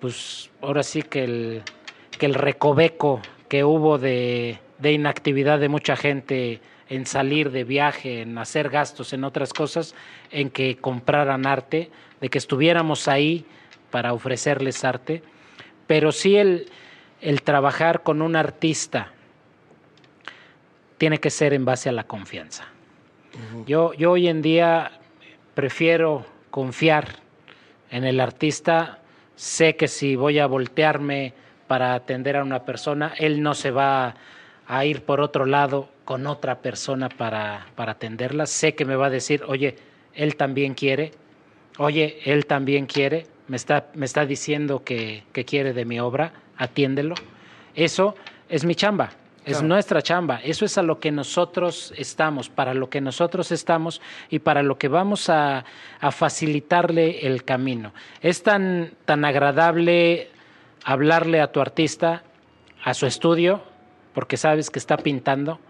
[0.00, 1.62] pues ahora sí que el,
[2.18, 8.22] que el recoveco que hubo de, de inactividad de mucha gente en salir de viaje,
[8.22, 9.94] en hacer gastos, en otras cosas,
[10.30, 13.44] en que compraran arte, de que estuviéramos ahí
[13.90, 15.22] para ofrecerles arte,
[15.86, 16.70] pero sí el,
[17.20, 19.12] el trabajar con un artista
[20.98, 22.66] tiene que ser en base a la confianza.
[23.66, 24.92] yo, yo hoy en día
[25.54, 27.20] prefiero confiar
[27.90, 28.98] en el artista.
[29.36, 31.34] Sé que si voy a voltearme
[31.66, 34.14] para atender a una persona, él no se va a
[34.84, 38.46] ir por otro lado con otra persona para, para atenderla.
[38.46, 39.76] Sé que me va a decir, oye,
[40.14, 41.12] él también quiere,
[41.78, 46.32] oye, él también quiere, me está, me está diciendo que, que quiere de mi obra,
[46.56, 47.14] atiéndelo.
[47.74, 48.14] Eso
[48.48, 49.10] es mi chamba.
[49.44, 50.40] Es nuestra chamba.
[50.44, 54.76] Eso es a lo que nosotros estamos, para lo que nosotros estamos y para lo
[54.76, 55.64] que vamos a,
[56.00, 57.94] a facilitarle el camino.
[58.20, 60.28] Es tan, tan agradable
[60.84, 62.22] hablarle a tu artista,
[62.84, 63.62] a su estudio,
[64.18, 65.60] porque sabes que está pintando,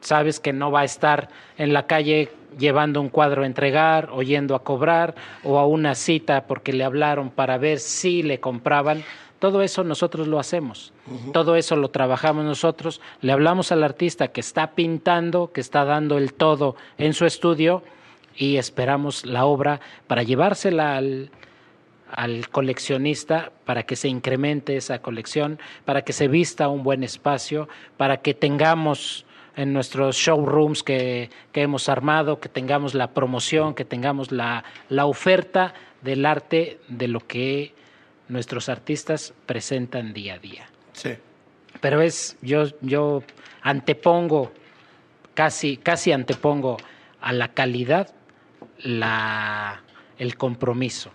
[0.00, 1.28] sabes que no va a estar
[1.58, 5.96] en la calle llevando un cuadro a entregar o yendo a cobrar o a una
[5.96, 9.02] cita porque le hablaron para ver si le compraban.
[9.40, 10.92] Todo eso nosotros lo hacemos,
[11.32, 16.18] todo eso lo trabajamos nosotros, le hablamos al artista que está pintando, que está dando
[16.18, 17.82] el todo en su estudio
[18.36, 21.32] y esperamos la obra para llevársela al,
[22.12, 27.68] al coleccionista para que se incremente esa colección, para que se vista un buen espacio,
[27.96, 29.24] para que tengamos
[29.56, 35.06] en nuestros showrooms que, que hemos armado, que tengamos la promoción, que tengamos la, la
[35.06, 37.74] oferta del arte de lo que
[38.28, 40.66] nuestros artistas presentan día a día.
[40.92, 41.10] Sí.
[41.80, 43.22] Pero es, yo, yo
[43.62, 44.52] antepongo,
[45.34, 46.76] casi, casi antepongo
[47.20, 48.14] a la calidad
[48.78, 49.82] la,
[50.18, 51.10] el compromiso.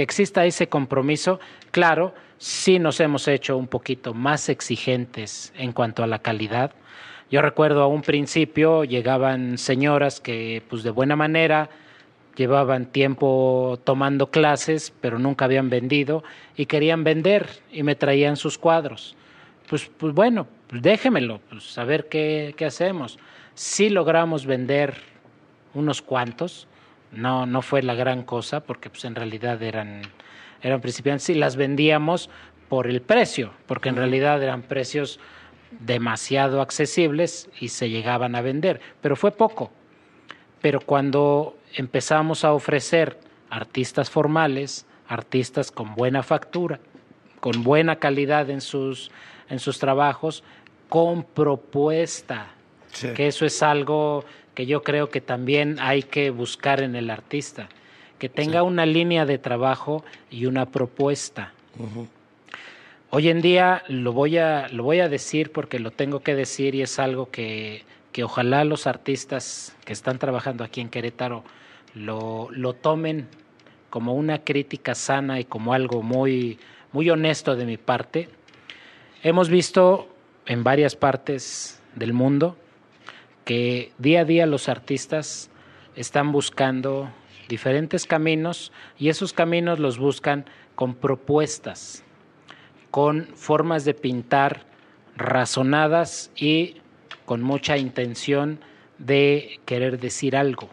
[0.00, 1.40] Que exista ese compromiso,
[1.72, 6.72] claro, sí nos hemos hecho un poquito más exigentes en cuanto a la calidad.
[7.30, 11.68] Yo recuerdo a un principio llegaban señoras que pues de buena manera
[12.34, 16.24] llevaban tiempo tomando clases, pero nunca habían vendido
[16.56, 19.16] y querían vender y me traían sus cuadros.
[19.68, 23.18] Pues, pues bueno, pues déjemelo, pues a ver qué, qué hacemos.
[23.52, 24.94] Sí logramos vender
[25.74, 26.68] unos cuantos,
[27.12, 30.02] no, no fue la gran cosa, porque pues en realidad eran,
[30.62, 32.30] eran principiantes y las vendíamos
[32.68, 35.18] por el precio, porque en realidad eran precios
[35.78, 39.70] demasiado accesibles y se llegaban a vender, pero fue poco.
[40.60, 46.80] Pero cuando empezamos a ofrecer artistas formales, artistas con buena factura,
[47.40, 49.10] con buena calidad en sus,
[49.48, 50.44] en sus trabajos,
[50.88, 52.48] con propuesta,
[53.14, 54.24] que eso es algo
[54.60, 57.70] que yo creo que también hay que buscar en el artista,
[58.18, 61.54] que tenga una línea de trabajo y una propuesta.
[63.08, 66.74] Hoy en día lo voy, a, lo voy a decir porque lo tengo que decir
[66.74, 71.42] y es algo que, que ojalá los artistas que están trabajando aquí en Querétaro
[71.94, 73.28] lo, lo tomen
[73.88, 76.58] como una crítica sana y como algo muy,
[76.92, 78.28] muy honesto de mi parte.
[79.22, 80.10] Hemos visto
[80.44, 82.58] en varias partes del mundo
[83.44, 85.50] que día a día los artistas
[85.96, 87.10] están buscando
[87.48, 92.04] diferentes caminos y esos caminos los buscan con propuestas,
[92.90, 94.64] con formas de pintar
[95.16, 96.76] razonadas y
[97.26, 98.60] con mucha intención
[98.98, 100.68] de querer decir algo.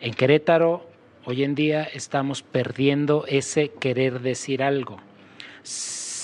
[0.00, 0.88] En Querétaro,
[1.24, 4.98] hoy en día estamos perdiendo ese querer decir algo.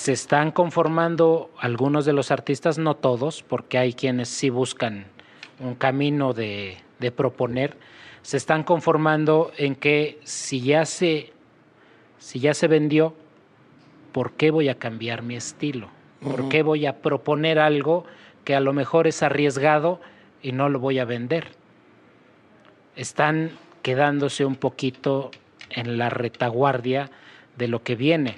[0.02, 5.06] Se están conformando algunos de los artistas, no todos, porque hay quienes sí buscan
[5.60, 6.78] un camino de,
[7.14, 7.76] proponer,
[8.22, 11.32] se están conformando en que si ya se,
[12.18, 13.14] si ya se vendió,
[14.10, 15.88] ¿por qué voy a cambiar mi estilo?
[16.20, 18.04] ¿Por qué voy a proponer algo
[18.42, 20.00] que a lo mejor es arriesgado
[20.42, 21.52] y no lo voy a vender?
[22.96, 25.30] están quedándose un poquito
[25.70, 27.08] en la retaguardia
[27.56, 28.34] de lo que viene.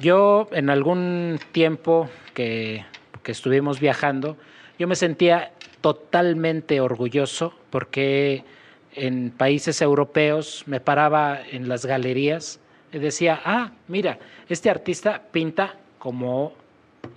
[0.00, 2.86] Yo en algún tiempo que,
[3.22, 4.38] que estuvimos viajando,
[4.78, 8.44] yo me sentía totalmente orgulloso porque
[8.94, 12.60] en países europeos me paraba en las galerías
[12.92, 16.54] y decía, ah, mira, este artista pinta como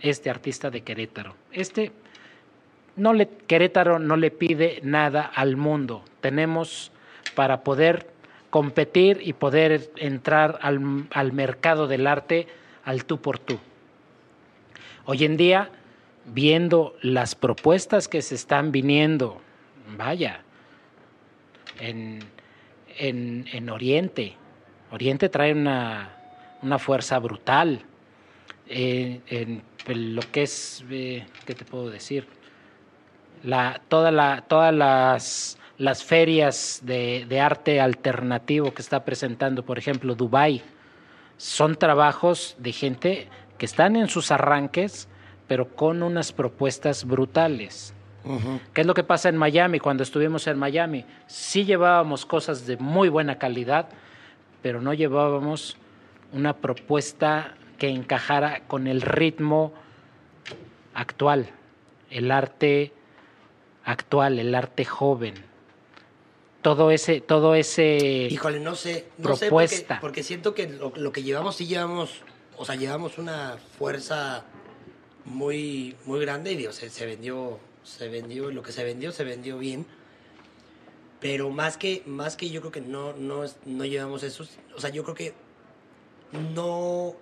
[0.01, 1.35] este artista de Querétaro.
[1.53, 1.93] Este
[2.97, 6.03] no le, Querétaro no le pide nada al mundo.
[6.19, 6.91] Tenemos
[7.33, 8.07] para poder
[8.49, 12.47] competir y poder entrar al, al mercado del arte
[12.85, 13.59] al tú por tú.
[15.05, 15.69] Hoy en día,
[16.25, 19.41] viendo las propuestas que se están viniendo,
[19.97, 20.41] vaya,
[21.79, 22.19] en,
[22.97, 24.35] en, en Oriente,
[24.91, 26.17] Oriente trae una,
[26.61, 27.81] una fuerza brutal.
[28.67, 32.25] Eh, en lo que es, eh, ¿qué te puedo decir?
[33.43, 40.15] la, la, todas las, las ferias de, de, arte alternativo que está presentando, por ejemplo,
[40.15, 40.61] Dubai,
[41.37, 43.27] son trabajos de gente
[43.57, 45.07] que están en sus arranques,
[45.47, 47.93] pero con unas propuestas brutales.
[48.73, 49.79] ¿Qué es lo que pasa en Miami?
[49.79, 53.89] Cuando estuvimos en Miami, sí llevábamos cosas de muy buena calidad,
[54.61, 55.77] pero no llevábamos
[56.31, 59.73] una propuesta que encajara con el ritmo
[60.93, 61.49] actual,
[62.09, 62.93] el arte
[63.83, 65.33] actual, el arte joven.
[66.63, 68.27] Todo ese, todo ese.
[68.31, 69.95] Híjole, no sé, no propuesta.
[69.95, 72.21] sé porque, siento que lo, lo, que llevamos sí llevamos,
[72.57, 74.45] o sea, llevamos una fuerza
[75.25, 79.23] muy, muy grande y Dios, se, se vendió, se vendió, lo que se vendió, se
[79.23, 79.85] vendió bien.
[81.19, 84.45] Pero más que, más que yo creo que no, no, no llevamos eso,
[84.75, 85.33] o sea, yo creo que
[86.53, 87.15] no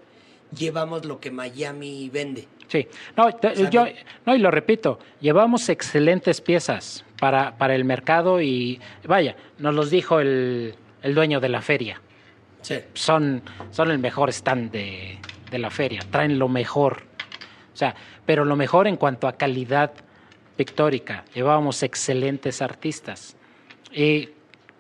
[0.55, 2.47] llevamos lo que Miami vende.
[2.71, 3.29] Sí, no,
[3.69, 3.85] yo,
[4.25, 9.89] no, y lo repito, llevamos excelentes piezas para, para el mercado y vaya, nos los
[9.89, 11.99] dijo el, el dueño de la feria.
[12.61, 12.75] Sí.
[12.93, 13.41] Son,
[13.71, 15.17] son el mejor stand de,
[15.49, 17.03] de la feria, traen lo mejor.
[17.73, 17.93] O sea,
[18.25, 19.91] pero lo mejor en cuanto a calidad
[20.55, 21.25] pictórica.
[21.33, 23.35] Llevábamos excelentes artistas.
[23.91, 24.29] Y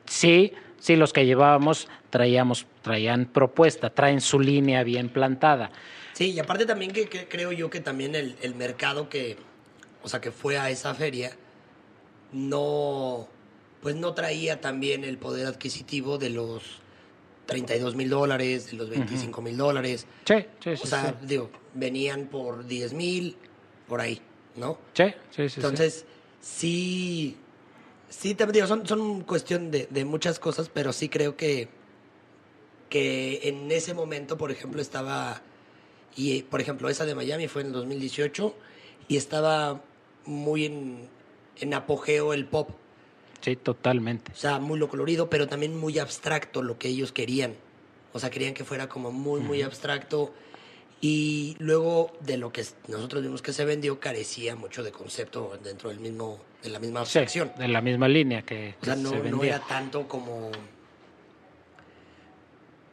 [0.05, 5.71] sí, sí, los que llevábamos traíamos, traían propuesta, traen su línea bien plantada.
[6.21, 9.37] Sí, y aparte también que, creo yo que también el, el, mercado que,
[10.03, 11.35] o sea, que fue a esa feria,
[12.31, 13.27] no,
[13.81, 16.61] pues no traía también el poder adquisitivo de los
[17.47, 20.05] 32 mil dólares, de los 25 mil dólares.
[20.25, 20.81] Sí, sí, sí.
[20.83, 23.35] O sea, digo, venían por 10 mil,
[23.87, 24.21] por ahí,
[24.55, 24.77] ¿no?
[24.93, 25.55] Sí, sí, sí.
[25.55, 26.05] Entonces,
[26.39, 27.35] sí,
[28.09, 31.67] sí, te digo, son, son cuestión de, de muchas cosas, pero sí creo que,
[32.89, 35.41] que en ese momento, por ejemplo, estaba
[36.15, 38.55] y, por ejemplo, esa de Miami fue en el 2018
[39.07, 39.81] y estaba
[40.25, 41.09] muy en,
[41.59, 42.71] en apogeo el pop.
[43.41, 44.31] Sí, totalmente.
[44.31, 47.55] O sea, muy lo colorido, pero también muy abstracto lo que ellos querían.
[48.13, 50.33] O sea, querían que fuera como muy, muy abstracto.
[50.99, 55.89] Y luego de lo que nosotros vimos que se vendió, carecía mucho de concepto dentro
[55.89, 57.51] del mismo, de la misma abstracción.
[57.57, 60.51] de la misma línea que, o sea, no, no era tanto como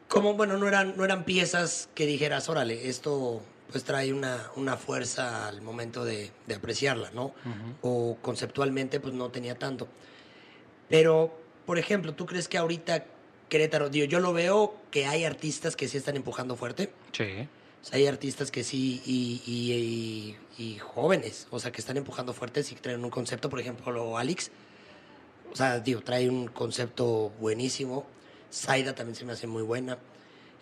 [0.08, 4.76] como, bueno, no eran, no eran piezas que dijeras, órale, esto pues trae una, una
[4.76, 7.34] fuerza al momento de, de apreciarla, ¿no?
[7.82, 9.88] O conceptualmente pues no tenía tanto.
[10.88, 13.04] Pero, por ejemplo, ¿tú crees que ahorita
[13.50, 16.90] Querétaro, digo, yo lo veo que hay artistas que sí están empujando fuerte?
[17.12, 17.46] Sí.
[17.82, 22.32] O sea, hay artistas que sí, y, y, y, jóvenes, o sea, que están empujando
[22.32, 24.50] fuerte, y traen un concepto, por ejemplo, Alex,
[25.52, 28.06] o sea, digo, trae un concepto buenísimo
[28.52, 29.98] Zaida también se me hace muy buena.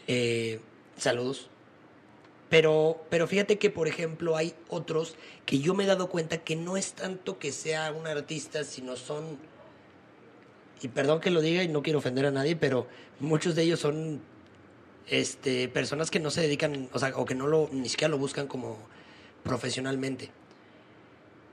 [0.07, 0.61] Eh,
[0.97, 1.49] saludos.
[2.49, 6.55] Pero, pero fíjate que, por ejemplo, hay otros que yo me he dado cuenta que
[6.55, 9.39] no es tanto que sea un artista, sino son,
[10.80, 12.87] y perdón que lo diga y no quiero ofender a nadie, pero
[13.18, 14.20] muchos de ellos son
[15.09, 18.18] este, personas que no se dedican, o sea, o que no lo, ni siquiera lo
[18.18, 18.78] buscan como
[19.43, 20.30] profesionalmente,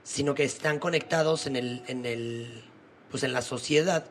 [0.04, 2.64] sino que están conectados en el, en el,
[3.10, 4.06] pues en la sociedad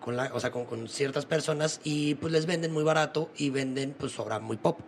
[0.00, 3.94] con la, o sea, con, ciertas personas y pues les venden muy barato y venden
[3.98, 4.80] pues obra muy pop.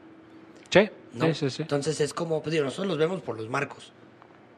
[0.71, 0.89] Sí,
[1.35, 3.93] sí, sí, Entonces es como, pues digo, nosotros los vemos por los marcos,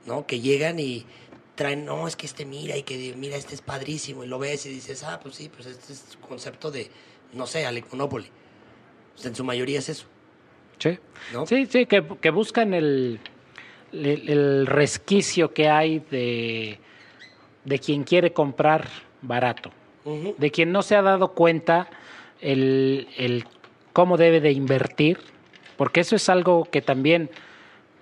[0.07, 0.27] ¿no?
[0.27, 1.07] Que llegan y
[1.55, 4.67] traen, no, es que este mira y que mira, este es padrísimo y lo ves
[4.67, 6.91] y dices, ah, pues sí, pues este es concepto de,
[7.33, 8.27] no sé, Alec Monopoly.
[9.15, 10.07] Pues en su mayoría es eso.
[10.79, 10.99] Sí,
[11.47, 13.21] sí, sí, que, que buscan el,
[13.93, 16.79] el, el, resquicio que hay de,
[17.65, 18.89] de quien quiere comprar
[19.23, 19.71] barato
[20.05, 21.89] de quien no se ha dado cuenta
[22.41, 23.45] el, el,
[23.93, 25.19] cómo debe de invertir,
[25.77, 27.31] porque eso es algo que también,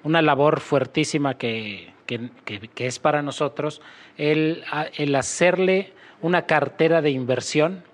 [0.02, 3.82] una labor fuertísima que, que, que, es para nosotros,
[4.16, 4.64] el,
[4.96, 5.92] el hacerle
[6.22, 7.84] una cartera de inversión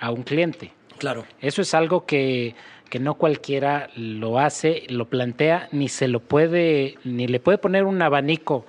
[0.00, 0.72] a un cliente.
[0.98, 1.24] Claro.
[1.40, 2.54] Eso es algo que,
[2.90, 7.84] que no cualquiera lo hace, lo plantea, ni se lo puede, ni le puede poner
[7.84, 8.66] un abanico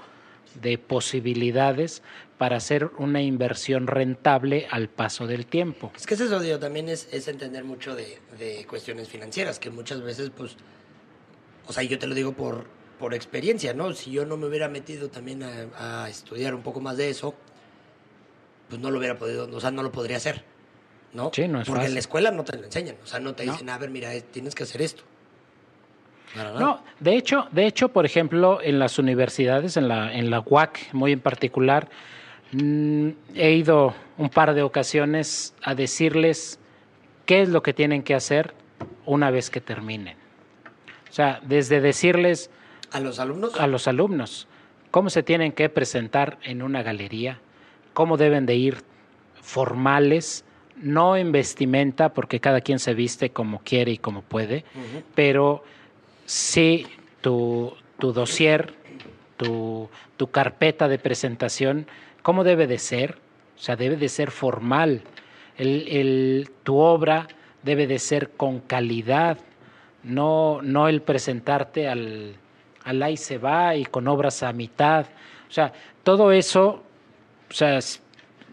[0.62, 2.02] de posibilidades
[2.38, 5.92] para hacer una inversión rentable al paso del tiempo.
[5.96, 10.02] Es que eso digo, también es, es entender mucho de, de, cuestiones financieras, que muchas
[10.02, 10.58] veces, pues,
[11.68, 12.66] o sea, yo te lo digo por,
[13.00, 13.94] por experiencia, ¿no?
[13.94, 17.34] Si yo no me hubiera metido también a, a, estudiar un poco más de eso,
[18.70, 20.44] pues no lo hubiera podido, o sea, no lo podría hacer,
[21.14, 21.32] ¿no?
[21.34, 21.92] Sí, no es Porque fácil.
[21.92, 24.12] en la escuela no te lo enseñan, o sea, no te dicen, a ver, mira,
[24.32, 25.04] tienes que hacer esto.
[26.36, 30.94] No, de hecho, de hecho, por ejemplo, en las universidades, en la, en la UAC
[30.94, 31.90] muy en particular,
[33.36, 36.60] he ido un par de ocasiones a decirles
[37.26, 38.54] qué es lo que tienen que hacer
[39.06, 40.18] una vez que terminen.
[41.10, 42.50] O sea, desde decirles
[42.92, 44.48] a los alumnos, a los alumnos
[44.92, 47.40] cómo se tienen que presentar en una galería,
[47.94, 48.78] cómo deben de ir
[49.42, 50.46] formales,
[50.78, 55.04] no en vestimenta, porque cada quien se viste como quiere y como puede, uh -huh.
[55.14, 55.64] pero
[56.26, 56.88] sí
[57.22, 58.74] tu, tu dossier,
[59.38, 61.88] tu, tu carpeta de presentación,
[62.26, 63.20] ¿cómo debe de ser?
[63.56, 65.04] O sea, debe de ser formal.
[65.60, 67.28] El, el, tu obra
[67.62, 69.38] debe de ser con calidad,
[70.02, 72.36] no, no el presentarte al,
[72.84, 75.06] al ahí se va y con obras a mitad.
[75.48, 75.72] O sea,
[76.04, 76.82] todo eso,
[77.48, 77.78] o sea,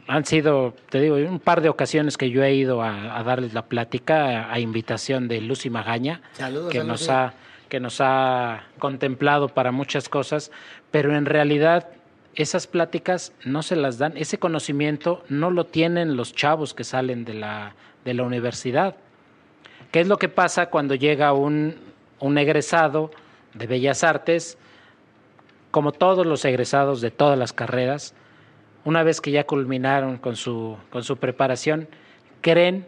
[0.06, 3.54] han sido, te digo, un par de ocasiones que yo he ido a, a darles
[3.54, 7.00] la plática a, a, invitación de Lucy Magaña, saludos, que, saludos.
[7.00, 7.32] nos ha,
[7.70, 10.52] que nos ha contemplado para muchas cosas,
[10.90, 11.88] pero en realidad
[12.34, 17.24] esas pláticas no se las dan, ese conocimiento no lo tienen los chavos que salen
[17.24, 17.74] de la,
[18.04, 18.96] de la universidad.
[19.90, 21.76] ¿Qué es lo que pasa cuando llega un,
[22.20, 23.10] un egresado
[23.52, 24.56] de Bellas Artes?
[25.70, 28.14] Como todos los egresados de todas las carreras,
[28.84, 31.88] una vez que ya culminaron con su, con su preparación,
[32.40, 32.86] creen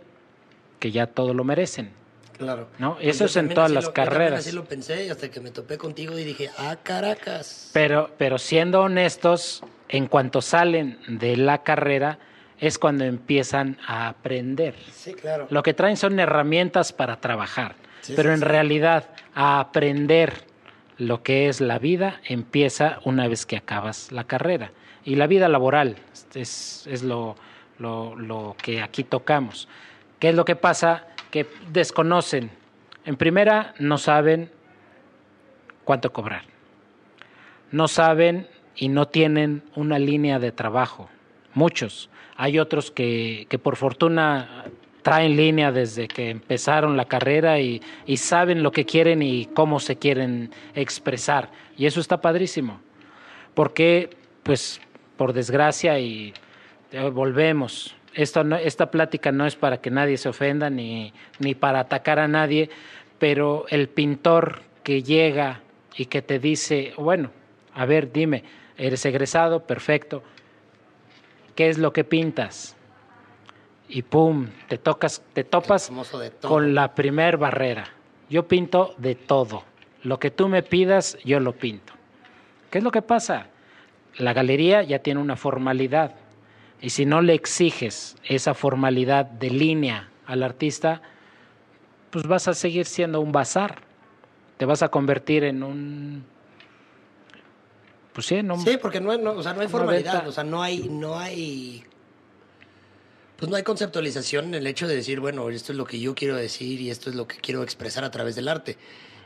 [0.80, 2.03] que ya todo lo merecen.
[2.36, 2.68] Claro.
[2.78, 2.96] ¿no?
[3.00, 4.44] Eso es en todas las lo, carreras.
[4.44, 7.70] Yo así lo pensé hasta que me topé contigo y dije, ah, Caracas.
[7.72, 12.18] Pero, pero siendo honestos, en cuanto salen de la carrera,
[12.58, 14.74] es cuando empiezan a aprender.
[14.92, 15.46] Sí, claro.
[15.50, 18.44] Lo que traen son herramientas para trabajar, Sí, pero sí, en sí.
[18.44, 20.44] realidad a aprender
[20.98, 24.70] lo que es la vida empieza una vez que acabas la carrera.
[25.04, 25.96] Y la vida laboral
[26.34, 27.36] es, es lo,
[27.78, 29.68] lo, lo que aquí tocamos.
[30.18, 31.06] ¿Qué es lo que pasa?
[31.34, 32.52] Que desconocen.
[33.04, 34.52] En primera, no saben
[35.82, 36.44] cuánto cobrar.
[37.72, 41.08] No saben y no tienen una línea de trabajo.
[41.52, 42.08] Muchos.
[42.36, 44.66] Hay otros que, que por fortuna
[45.02, 47.82] traen línea desde que empezaron la carrera y,
[48.16, 51.50] saben lo que quieren y cómo se quieren expresar.
[51.76, 52.80] Y eso está padrísimo.
[53.54, 54.10] Porque,
[54.44, 54.80] pues,
[55.16, 56.32] por desgracia, y
[56.92, 57.96] eh, volvemos.
[58.14, 62.18] Esto no, esta plática no es para que nadie se ofenda ni, ni para atacar
[62.18, 62.70] a nadie,
[63.18, 65.62] pero el pintor que llega
[65.96, 67.30] y que te dice, bueno,
[67.74, 68.44] a ver, dime,
[68.76, 70.22] eres egresado, perfecto,
[71.54, 72.76] ¿qué es lo que pintas?
[73.88, 75.90] Y pum, te tocas, te topas
[76.40, 77.88] con la primer barrera.
[78.30, 79.64] Yo pinto de todo.
[80.02, 81.92] Lo que tú me pidas, yo lo pinto.
[82.70, 83.48] ¿Qué es lo que pasa?
[84.16, 86.14] La galería ya tiene una formalidad.
[86.84, 91.00] Y si no le exiges esa formalidad de línea al artista,
[92.10, 93.80] pues vas a seguir siendo un bazar.
[94.58, 96.26] Te vas a convertir en un
[98.12, 100.88] pues sí, no, sí, porque no, o sea, no hay formalidad, o sea, no hay,
[100.90, 101.84] no hay,
[103.38, 106.14] pues no hay conceptualización en el hecho de decir, bueno, esto es lo que yo
[106.14, 108.76] quiero decir y esto es lo que quiero expresar a través del arte.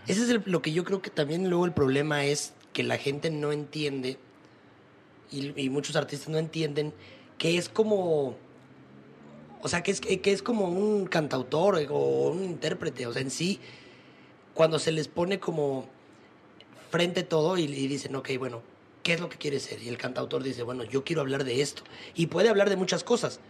[0.06, 2.98] Ese es el, lo que yo creo que también luego el problema es que la
[2.98, 4.16] gente no entiende
[5.32, 6.94] y, y muchos artistas no entienden
[7.38, 8.36] que es como,
[9.62, 13.30] o sea, que es, que es como un cantautor o un intérprete, o sea, en
[13.30, 13.60] sí,
[14.54, 15.88] cuando se les pone como
[16.90, 18.62] frente todo y, y dicen, ok, bueno,
[19.02, 19.82] ¿qué es lo que quiere ser?
[19.82, 21.82] Y el cantautor dice, bueno, yo quiero hablar de esto.
[22.14, 23.40] Y puede hablar de muchas cosas,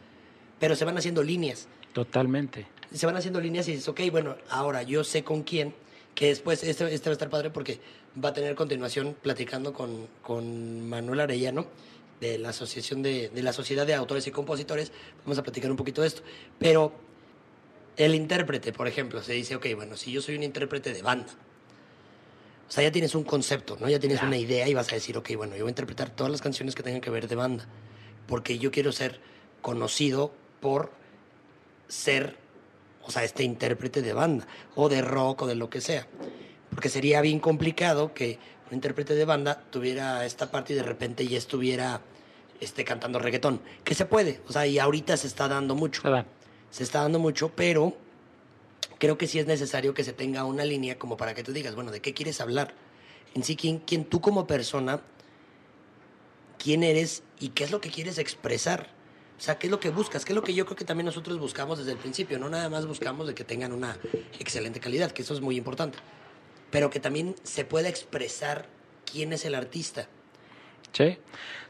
[0.60, 1.66] pero se van haciendo líneas.
[1.92, 2.66] Totalmente.
[2.92, 5.74] Se van haciendo líneas y dices, ok, bueno, ahora yo sé con quién,
[6.14, 7.80] que después este, este va a estar padre porque
[8.22, 11.66] va a tener continuación platicando con, con Manuel Arellano
[12.20, 14.92] de la Asociación de, de la Sociedad de Autores y Compositores.
[15.24, 16.22] Vamos a platicar un poquito de esto.
[16.58, 16.92] Pero
[17.96, 21.34] el intérprete, por ejemplo, se dice, ok, bueno, si yo soy un intérprete de banda,
[22.68, 23.88] o sea, ya tienes un concepto, ¿no?
[23.88, 26.30] Ya tienes una idea y vas a decir, ok, bueno, yo voy a interpretar todas
[26.30, 27.66] las canciones que tengan que ver de banda,
[28.26, 29.20] porque yo quiero ser
[29.62, 30.92] conocido por
[31.88, 32.36] ser,
[33.02, 36.06] o sea, este intérprete de banda, o de rock, o de lo que sea.
[36.70, 38.38] Porque sería bien complicado que
[38.68, 42.00] un intérprete de banda tuviera esta parte y de repente ya estuviera
[42.60, 43.60] este, cantando reggaetón.
[43.84, 46.02] Que se puede, o sea, y ahorita se está dando mucho.
[46.02, 46.24] Se,
[46.70, 47.96] se está dando mucho, pero
[48.98, 51.74] creo que sí es necesario que se tenga una línea como para que tú digas,
[51.74, 52.74] bueno, ¿de qué quieres hablar?
[53.34, 55.00] En sí, ¿quién, quién tú como persona,
[56.58, 58.88] quién eres y qué es lo que quieres expresar?
[59.38, 60.24] O sea, ¿qué es lo que buscas?
[60.24, 62.40] ¿Qué es lo que yo creo que también nosotros buscamos desde el principio?
[62.40, 63.96] No nada más buscamos de que tengan una
[64.40, 65.98] excelente calidad, que eso es muy importante,
[66.70, 68.66] pero que también se pueda expresar
[69.10, 70.08] quién es el artista.
[70.92, 71.18] Sí,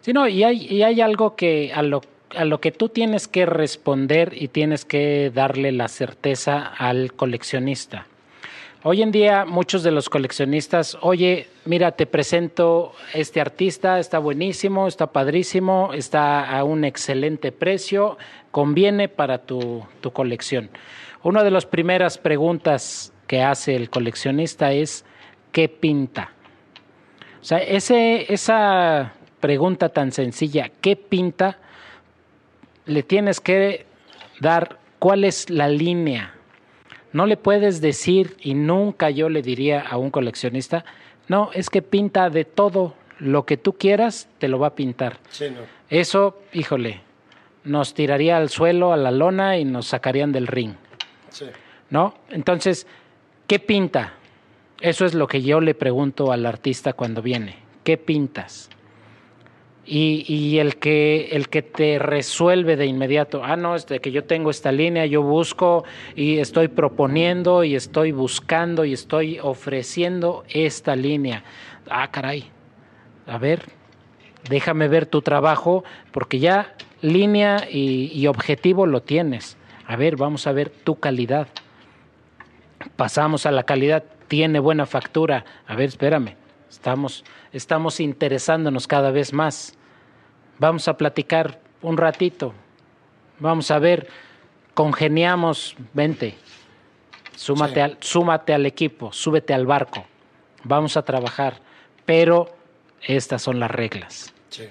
[0.00, 2.00] sí no, y hay, y hay algo que a lo
[2.36, 8.06] a lo que tú tienes que responder y tienes que darle la certeza al coleccionista.
[8.84, 14.86] Hoy en día muchos de los coleccionistas, oye, mira, te presento este artista, está buenísimo,
[14.86, 18.18] está padrísimo, está a un excelente precio,
[18.52, 20.70] conviene para tu, tu colección.
[21.24, 25.05] Una de las primeras preguntas que hace el coleccionista es,
[25.52, 26.32] ¿qué pinta?
[27.40, 31.59] O sea, ese, esa pregunta tan sencilla, ¿qué pinta?
[32.88, 33.86] le tienes que
[34.40, 36.34] dar cuál es la línea,
[37.10, 40.84] No le puedes decir, y nunca yo le diría a un coleccionista,
[41.26, 45.18] no, es que pinta de todo lo que tú quieras, te lo va a pintar.
[45.30, 45.60] Sí, no.
[45.88, 47.00] Eso, híjole,
[47.64, 50.74] nos tiraría al suelo, a la lona y nos sacarían del ring.
[51.30, 51.46] Sí.
[51.88, 52.14] ¿No?
[52.28, 52.86] Entonces,
[53.48, 54.12] ¿qué pinta?
[54.80, 57.56] Eso es lo que yo le pregunto al artista cuando viene.
[57.82, 58.70] ¿Qué pintas?
[59.84, 64.12] Y, y, el, que, el que te resuelve de inmediato, ah, no, es de que
[64.12, 65.84] yo tengo esta línea, yo busco
[66.14, 71.42] y estoy proponiendo y estoy buscando y estoy ofreciendo esta línea.
[71.88, 72.44] Ah, caray,
[73.26, 73.62] a ver,
[74.50, 79.56] déjame ver tu trabajo, porque ya línea y, y objetivo lo tienes.
[79.86, 81.48] A ver, vamos a ver tu calidad.
[82.96, 85.44] Pasamos a la calidad, tiene buena factura.
[85.66, 86.36] A ver, espérame,
[86.70, 89.74] estamos, estamos interesándonos cada vez más.
[90.59, 92.52] Vamos a platicar un ratito.
[93.40, 94.09] Vamos a ver,
[94.74, 96.36] congeniamos, vente,
[97.36, 97.80] súmate, Sí.
[97.80, 100.05] al, súmate al equipo, súbete al barco.
[100.64, 101.60] Vamos a trabajar,
[102.05, 102.48] pero
[103.02, 104.34] estas son las reglas.
[104.48, 104.64] Sí.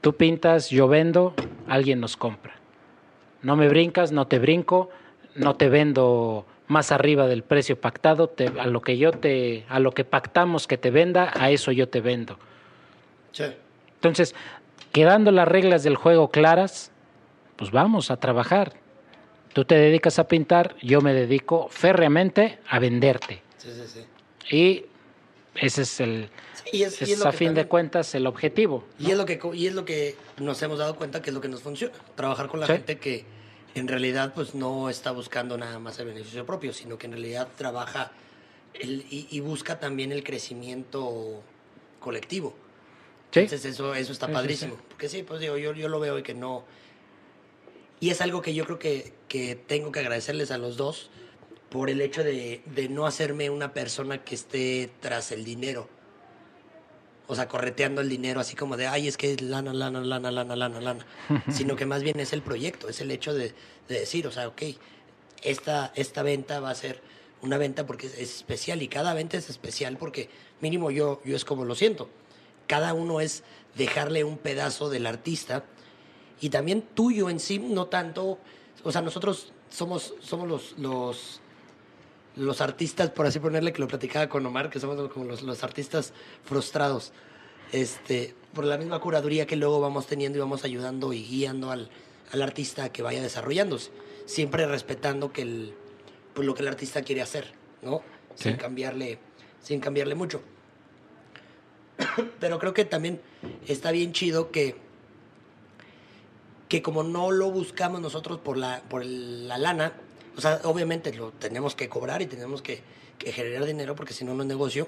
[0.00, 1.34] Tú pintas, yo vendo,
[1.68, 2.54] alguien nos compra.
[3.42, 4.88] No me brincas, no te brinco,
[5.34, 9.78] no te vendo más arriba del precio pactado, te- a lo que yo te, a
[9.78, 12.38] lo que pactamos que te venda, a eso yo te vendo.
[13.32, 13.44] Sí.
[13.94, 14.34] Entonces,
[14.92, 16.90] quedando las reglas del juego claras,
[17.56, 18.72] pues vamos a trabajar.
[19.52, 23.42] Tú te dedicas a pintar, yo me dedico férreamente a venderte.
[23.56, 24.54] Sí, sí, sí.
[24.56, 24.84] Y
[25.54, 28.26] ese es el, Sí, y es, y es es lo a fin de cuentas el
[28.26, 28.84] objetivo.
[28.98, 31.40] Y es lo que y es lo que nos hemos dado cuenta que es lo
[31.40, 31.94] que nos funciona.
[32.16, 33.24] Trabajar con la gente que
[33.78, 37.48] en realidad pues no está buscando nada más el beneficio propio, sino que en realidad
[37.56, 38.12] trabaja
[38.74, 41.42] el- y, y busca también el crecimiento
[42.00, 42.54] colectivo.
[43.32, 43.40] Sí.
[43.40, 44.74] Entonces eso, eso está Sí, padrísimo.
[44.76, 44.82] sí.
[44.88, 46.64] Porque sí, pues digo, yo, yo lo veo y que no.
[48.00, 51.10] Y es algo que yo creo que, que tengo que agradecerles a los dos
[51.70, 55.88] por el hecho de, de no hacerme una persona que esté tras el dinero.
[57.28, 60.30] O sea, correteando el dinero así como de, ay, es que es lana, lana, lana,
[60.30, 61.06] lana, lana, lana.
[61.50, 63.52] Sino que más bien es el proyecto, es el hecho de,
[63.88, 64.62] de decir, o sea, ok,
[65.42, 67.00] esta, esta venta va a ser
[67.42, 70.30] una venta porque es, es especial y cada venta es especial porque
[70.60, 72.08] mínimo yo, yo es como lo siento.
[72.66, 73.42] Cada uno es
[73.76, 75.64] dejarle un pedazo del artista
[76.40, 78.38] y también tuyo en sí, no tanto,
[78.82, 81.40] o sea, nosotros somos, somos los, los,
[82.36, 85.64] los artistas, por así ponerle, que lo platicaba con Omar, que somos como los, los
[85.64, 86.12] artistas
[86.44, 87.12] frustrados,
[87.72, 91.90] este, por la misma curaduría que luego vamos teniendo y vamos ayudando y guiando al,
[92.32, 93.90] al artista a que vaya desarrollándose,
[94.26, 95.74] siempre respetando que el,
[96.34, 97.52] pues lo que el artista quiere hacer,
[97.82, 98.02] ¿no?
[98.34, 98.58] Sin Sí.
[98.58, 99.18] cambiarle,
[99.62, 100.42] sin cambiarle mucho.
[102.40, 103.20] Pero creo que también
[103.66, 104.84] está bien chido que
[106.68, 109.92] que como no lo buscamos nosotros por la, por el- la lana,
[110.36, 112.82] o sea, obviamente lo tenemos que cobrar y tenemos que,
[113.18, 114.86] que generar dinero porque si no, no es negocio.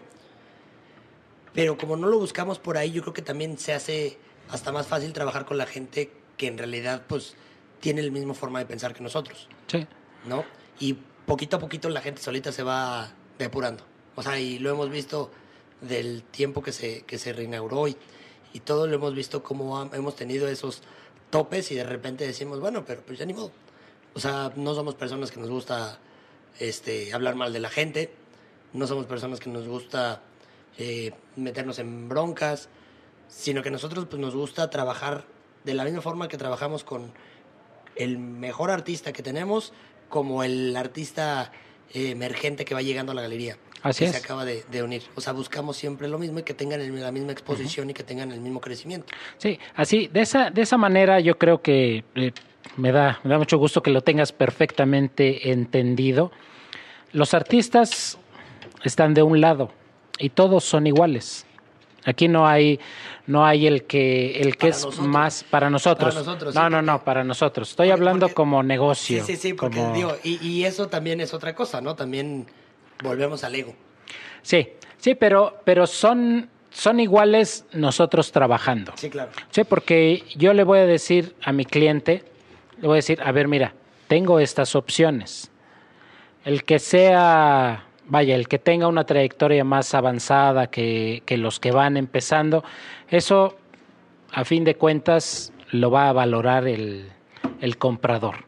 [1.54, 4.18] Pero como no lo buscamos por ahí, yo creo que también se hace
[4.50, 7.34] hasta más fácil trabajar con la gente que en realidad pues
[7.80, 9.86] tiene la misma forma de pensar que nosotros, Sí.
[10.26, 10.44] ¿no?
[10.80, 10.94] Y
[11.26, 13.84] poquito a poquito la gente solita se va depurando.
[14.14, 15.30] O sea, y lo hemos visto
[15.80, 17.96] del tiempo que se, que se reinauguró y,
[18.52, 20.82] y todo lo hemos visto como ha- hemos tenido esos
[21.30, 23.52] topes y de repente decimos, bueno, pero pues ya ni modo.
[24.14, 25.98] O sea, no somos personas que nos gusta
[26.58, 28.10] este, hablar mal de la gente,
[28.72, 30.22] no somos personas que nos gusta
[30.78, 32.68] eh, meternos en broncas,
[33.28, 35.24] sino que nosotros pues, nos gusta trabajar
[35.64, 37.12] de la misma forma que trabajamos con
[37.96, 39.72] el mejor artista que tenemos
[40.08, 41.52] como el artista
[41.92, 43.56] eh, emergente que va llegando a la galería.
[43.82, 44.12] Así que es.
[44.12, 45.02] se acaba de, de unir.
[45.14, 48.02] O sea, buscamos siempre lo mismo y que tengan el- la misma exposición y que
[48.02, 49.12] tengan el mismo crecimiento.
[49.36, 52.32] Sí, así, de esa, de esa manera yo creo que eh,
[52.76, 56.30] me, da, me da mucho gusto que lo tengas perfectamente entendido.
[57.12, 58.18] Los artistas
[58.84, 59.70] están de un lado
[60.18, 61.44] y todos son iguales.
[62.04, 62.78] Aquí no hay,
[63.26, 65.06] no hay el que, el que Para es nosotros.
[65.08, 66.14] más para nosotros.
[66.14, 67.70] Para nosotros, no, sí, no, no, para nosotros.
[67.70, 69.24] Estoy porque- hablando porque- como negocio.
[69.24, 71.96] Sí, sí, sí, porque como- digo, y, y eso también es otra cosa, ¿no?
[71.96, 72.46] También
[73.02, 73.74] volvemos al ego.
[74.42, 78.92] Sí, sí, pero, pero son, son iguales nosotros trabajando.
[78.96, 79.30] Sí, claro.
[79.50, 82.24] Sí, porque yo le voy a decir a mi cliente,
[82.80, 83.74] le voy a decir, a ver, mira,
[84.06, 85.50] tengo estas opciones.
[86.44, 91.72] El que sea, vaya, el que tenga una trayectoria más avanzada que, que los que
[91.72, 92.64] van empezando,
[93.08, 93.56] eso,
[94.32, 97.10] a fin de cuentas, lo va a valorar el,
[97.60, 98.46] el comprador.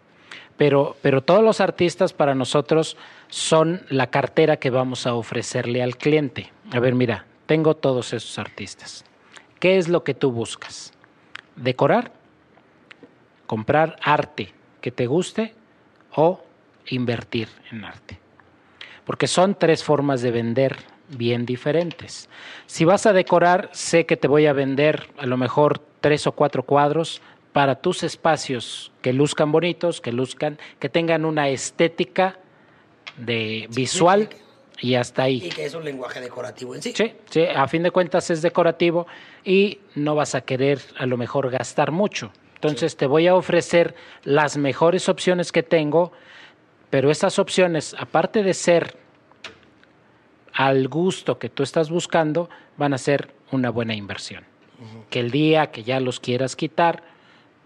[0.56, 2.96] Pero, pero todos los artistas para nosotros
[3.28, 6.52] son la cartera que vamos a ofrecerle al cliente.
[6.70, 9.04] A ver, mira, tengo todos esos artistas.
[9.58, 10.92] ¿Qué es lo que tú buscas?
[11.56, 12.12] ¿Decorar?
[13.50, 15.54] ¿Comprar arte que te guste?
[16.14, 16.40] ¿O
[16.86, 18.20] invertir en arte?
[19.10, 20.76] porque son tres formas de vender
[21.08, 22.28] bien diferentes.
[22.66, 26.32] Si vas a decorar, sé que te voy a vender a lo mejor tres o
[26.32, 27.20] cuatro cuadros
[27.52, 32.38] para tus espacios que luzcan bonitos, que luzcan, que tengan una estética
[33.16, 34.28] de visual
[34.80, 35.42] y hasta ahí.
[35.44, 36.92] Y que es un lenguaje decorativo en sí.
[36.94, 39.08] Sí, sí, a fin de cuentas es decorativo
[39.44, 42.30] y no vas a querer a lo mejor gastar mucho.
[42.62, 46.12] Entonces te voy a ofrecer las mejores opciones que tengo,
[46.90, 48.98] pero estas opciones, aparte de ser
[50.52, 54.44] al gusto que tú estás buscando, van a ser una buena inversión.
[55.08, 57.02] Que el día que ya los quieras quitar,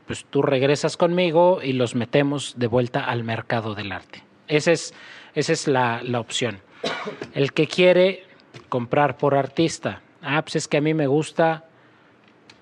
[0.06, 4.22] pues tú regresas conmigo y los metemos de vuelta al mercado del arte.
[4.46, 4.94] Esa es,
[5.34, 6.60] esa es la, la opción.
[7.34, 8.22] El que quiere
[8.68, 11.64] comprar por artista, ah, pues es que a mí me gusta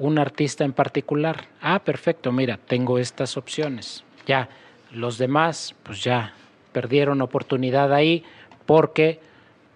[0.07, 1.47] un artista en particular.
[1.61, 4.05] Ah, perfecto, mira, tengo estas opciones.
[4.27, 4.49] Ya,
[4.93, 6.35] los demás, pues ya
[6.73, 8.25] perdieron oportunidad ahí
[8.67, 9.21] porque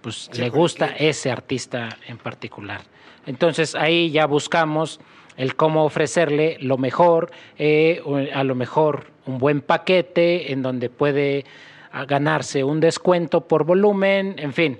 [0.01, 2.82] pues le gusta ese artista en particular.
[3.27, 5.01] Entonces ahí ya buscamos
[5.36, 8.03] el cómo ofrecerle lo mejor, eh,
[8.35, 11.44] a lo mejor un buen paquete en donde puede
[11.93, 14.78] ah, ganarse un descuento por volumen, en fin,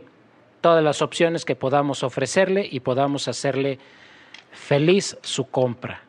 [0.60, 3.78] todas las opciones que podamos ofrecerle y podamos hacerle
[4.52, 6.02] feliz su compra.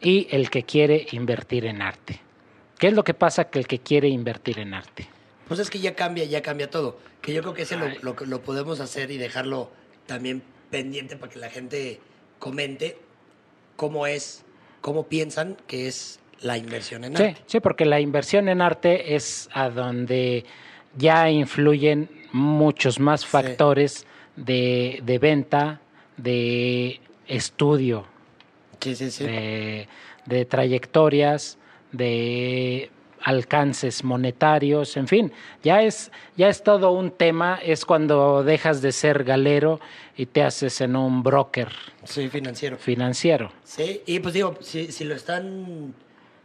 [0.00, 2.20] Y el que quiere invertir en arte.
[2.78, 5.06] ¿Qué es lo que pasa que el que quiere invertir en arte?
[5.46, 6.98] Pues es que ya cambia, ya cambia todo.
[7.20, 9.70] Que yo creo que ese lo, lo, lo podemos hacer y dejarlo
[10.06, 12.00] también pendiente para que la gente
[12.40, 12.98] comente
[13.76, 14.44] cómo es,
[14.80, 17.36] cómo piensan que es la inversión en arte.
[17.46, 20.44] Sí, porque la inversión en arte es a donde
[20.96, 25.80] ya influyen muchos más factores de, de, venta,
[26.16, 28.06] de estudio,
[28.80, 29.24] sí, sí, sí.
[29.24, 29.88] De,
[30.26, 31.58] de trayectorias,
[31.92, 32.90] de
[33.24, 35.32] alcances monetarios, en fin,
[35.62, 39.80] ya es, ya es todo un tema, es cuando dejas de ser galero
[40.16, 41.68] y te haces en un broker.
[42.04, 42.76] Sí, financiero.
[42.78, 43.52] Financiero.
[43.64, 45.94] Sí, y pues digo, si, si lo están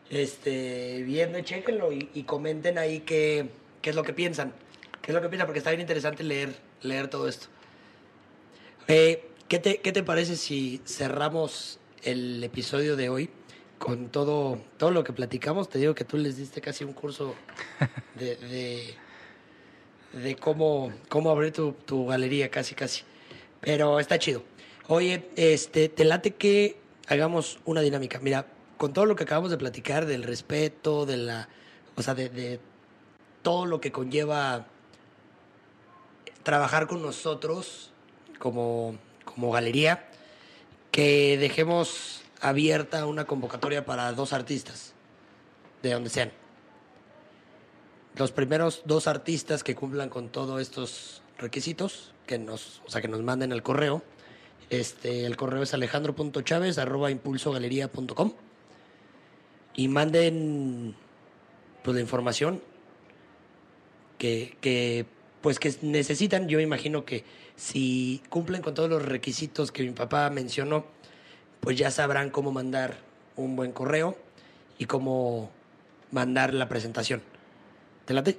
[0.09, 3.49] este, viendo, chéquenlo y, y comenten ahí qué,
[3.81, 4.53] qué es lo que piensan,
[5.01, 7.47] qué es lo que piensan, porque está bien interesante leer, leer todo esto.
[8.87, 13.29] Eh, ¿qué, te, ¿Qué te parece si cerramos el episodio de hoy?
[13.77, 17.35] con todo, todo lo que platicamos, te digo que tú les diste casi un curso
[18.15, 18.95] de, de,
[20.19, 23.03] de cómo, cómo abrir tu, tu, galería, casi, casi.
[23.61, 24.43] Pero está chido.
[24.87, 28.19] Oye, este, te late que hagamos una dinámica.
[28.19, 28.47] Mira,
[28.77, 31.49] con todo lo que acabamos de platicar, del respeto, de la,
[31.95, 32.59] o sea, de, de
[33.41, 34.67] todo lo que conlleva
[36.43, 37.91] trabajar con nosotros
[38.39, 38.95] como,
[39.37, 40.03] como galería,
[40.89, 44.93] que dejemos abierta una convocatoria para dos artistas,
[45.83, 46.31] de donde sean.
[48.15, 53.07] Los primeros dos artistas que cumplan con todos estos requisitos, que nos, o sea, que
[53.07, 54.01] nos manden el correo.
[54.71, 58.33] Este, el correo es alejandro.chaves arroba impulsogalería.com
[59.75, 60.95] y manden
[61.83, 62.59] pues la información
[64.17, 65.05] que, que
[65.47, 66.49] pues que necesitan.
[66.49, 67.23] Yo imagino que
[67.55, 70.83] si cumplen con todos los requisitos que mi papá mencionó,
[71.61, 72.97] pues ya sabrán cómo mandar
[73.37, 74.17] un buen correo
[74.77, 75.49] y cómo
[76.11, 77.21] mandar la presentación.
[78.03, 78.37] ¿Te late?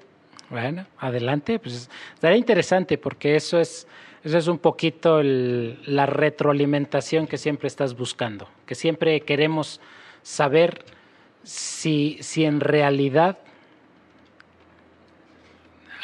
[0.51, 1.59] Bueno, adelante.
[1.59, 3.87] Pues estaría interesante porque eso es,
[4.23, 9.81] eso es un poquito la retroalimentación que siempre estás buscando, que siempre queremos
[10.21, 10.85] saber
[11.43, 13.39] si, si en realidad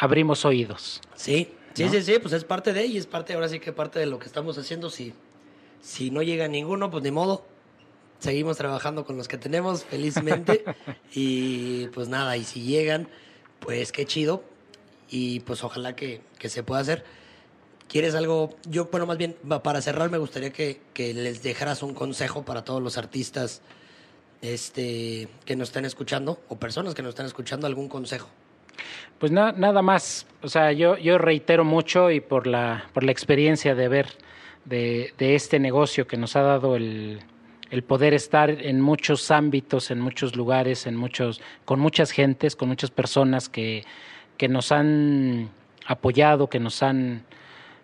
[0.04, 1.00] abrimos oídos.
[1.14, 1.90] Sí, sí, ¿no?
[1.90, 4.18] sí, sí, pues es parte de y es parte, ahora sí que parte de lo
[4.18, 5.12] que estamos haciendo, sí.
[5.80, 7.44] Si no llega ninguno, pues ni modo.
[8.18, 10.64] Seguimos trabajando con los que tenemos, felizmente.
[11.14, 13.08] y pues nada, y si llegan,
[13.60, 14.42] pues qué chido.
[15.10, 17.04] Y pues ojalá que, que se pueda hacer.
[17.88, 18.56] ¿Quieres algo?
[18.66, 22.64] Yo, bueno, más bien, para cerrar, me gustaría que, que les dejaras un consejo para
[22.64, 23.60] todos los artistas
[24.40, 28.28] este, que nos estén escuchando, o personas que nos estén escuchando, algún consejo.
[29.18, 33.12] Pues na nada más, o sea, yo, yo reitero mucho y por la, por la
[33.12, 34.06] experiencia de ver
[34.64, 37.20] de, de este negocio que nos ha dado el,
[37.70, 42.68] el poder estar en muchos ámbitos, en muchos lugares, en muchos, con muchas gentes, con
[42.68, 43.84] muchas personas que,
[44.36, 45.50] que nos han
[45.86, 47.24] apoyado, que nos han,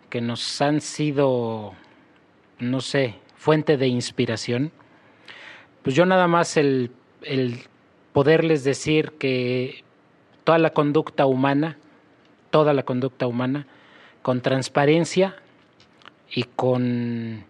[0.09, 1.75] que nos han sido,
[2.59, 4.73] no sé, fuente de inspiración.
[5.83, 6.93] Pues yo nada más el,
[7.23, 7.61] el
[8.13, 9.83] poderles decir que
[10.51, 11.79] toda la conducta humana,
[12.51, 13.69] toda la conducta humana,
[14.21, 15.37] con transparencia
[16.29, 17.45] y con,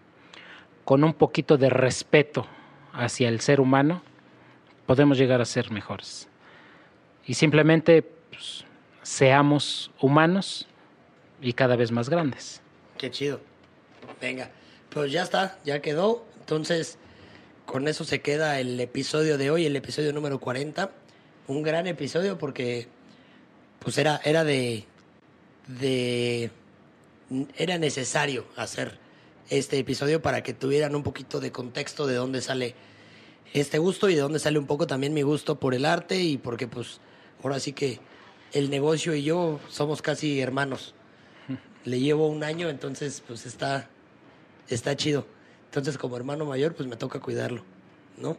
[0.85, 2.45] con un poquito de respeto
[2.93, 4.03] hacia el ser humano,
[4.85, 6.29] podemos llegar a ser mejores.
[7.25, 8.65] Y simplemente pues,
[9.01, 10.67] seamos humanos
[11.41, 12.61] y cada vez más grandes.
[12.99, 13.41] Qué chido.
[14.21, 14.51] Venga,
[14.91, 16.23] pues ya está, ya quedó.
[16.39, 16.99] Entonces,
[17.65, 21.00] con eso se queda el episodio de hoy, el episodio número 40.
[21.47, 22.87] Un gran episodio porque
[23.79, 24.85] pues era, era de,
[25.67, 26.51] de
[27.57, 28.99] era necesario hacer
[29.49, 32.75] este episodio para que tuvieran un poquito de contexto de dónde sale
[33.53, 36.37] este gusto y de dónde sale un poco también mi gusto por el arte y
[36.37, 36.99] porque pues
[37.43, 37.99] ahora sí que
[38.53, 40.93] el negocio y yo somos casi hermanos.
[41.85, 43.89] Le llevo un año, entonces pues está,
[44.69, 45.25] está chido.
[45.65, 47.63] Entonces como hermano mayor pues me toca cuidarlo,
[48.17, 48.37] ¿no?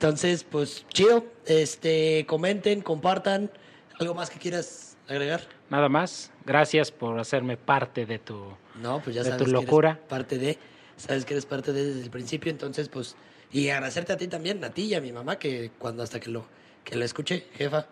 [0.00, 3.50] Entonces pues chido, este, comenten, compartan.
[3.98, 5.42] ¿Algo más que quieras agregar?
[5.68, 6.30] Nada más.
[6.46, 9.96] Gracias por hacerme parte de tu, no, pues ya de sabes tu locura.
[9.96, 10.58] Que eres parte de,
[10.96, 13.14] sabes que eres parte de desde el principio, entonces pues
[13.52, 16.30] y agradecerte a ti también, a ti y a mi mamá que cuando hasta que
[16.30, 16.46] lo
[16.82, 17.86] que lo escuché, jefa,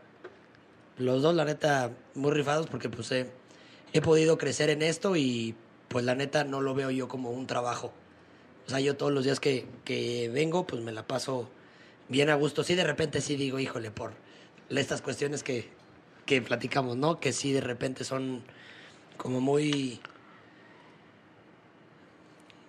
[0.97, 3.27] los dos la neta muy rifados porque pues he,
[3.93, 5.55] he podido crecer en esto y
[5.89, 7.93] pues la neta no lo veo yo como un trabajo.
[8.67, 11.51] O sea, yo todos los días que, que vengo pues me la paso
[12.09, 12.65] bien a gusto.
[12.65, 14.13] Sí, de repente sí digo, híjole, por
[14.69, 15.69] estas cuestiones que,
[16.27, 17.21] que platicamos, ¿no?
[17.21, 18.43] Que sí de repente son
[19.17, 20.01] como muy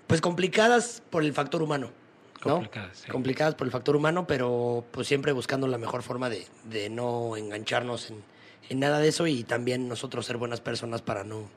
[0.09, 1.91] pues complicadas por el factor humano.
[2.43, 2.53] ¿no?
[2.53, 3.11] Complicadas, sí.
[3.11, 7.37] Complicadas por el factor humano, pero pues siempre buscando la mejor forma de, de no
[7.37, 8.23] engancharnos en,
[8.69, 11.47] en, nada de eso y también nosotros ser buenas personas para no,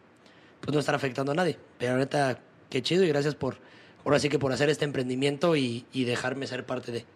[0.60, 1.58] pues no estar afectando a nadie.
[1.78, 3.56] Pero ahorita, qué chido y gracias por,
[4.04, 7.06] ahora sí que por hacer este emprendimiento y, y dejarme ser parte de.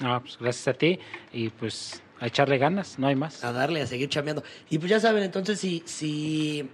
[0.00, 0.98] No, pues gracias a ti
[1.32, 3.44] y pues a echarle ganas, no hay más.
[3.44, 4.42] A darle, a seguir chambeando.
[4.70, 6.68] Y pues ya saben, entonces si, si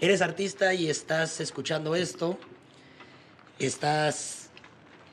[0.00, 2.38] eres artista y estás escuchando esto,
[3.58, 4.50] estás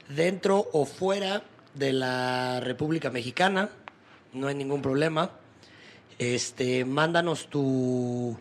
[0.10, 1.44] dentro o fuera
[1.74, 3.70] de la República Mexicana,
[4.34, 5.32] no hay ningún problema.
[6.18, 8.38] Este, mándanos tu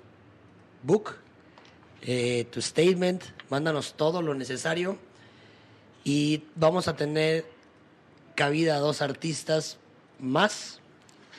[0.83, 1.17] book,
[2.03, 4.99] eh, tu statement, mándanos todo lo necesario
[6.05, 7.54] y vamos a tener
[8.35, 9.79] cabida a dos artistas
[10.19, 10.81] más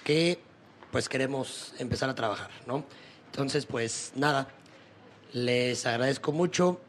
[0.04, 0.40] que
[0.92, 2.86] pues queremos empezar a trabajar, ¿no?
[3.26, 4.48] Entonces, pues nada,
[5.34, 6.80] les agradezco mucho.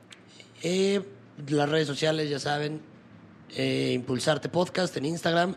[0.62, 1.02] Eh,
[1.48, 2.80] las redes sociales, ya saben,
[3.56, 5.56] eh, Impulsarte Podcast en Instagram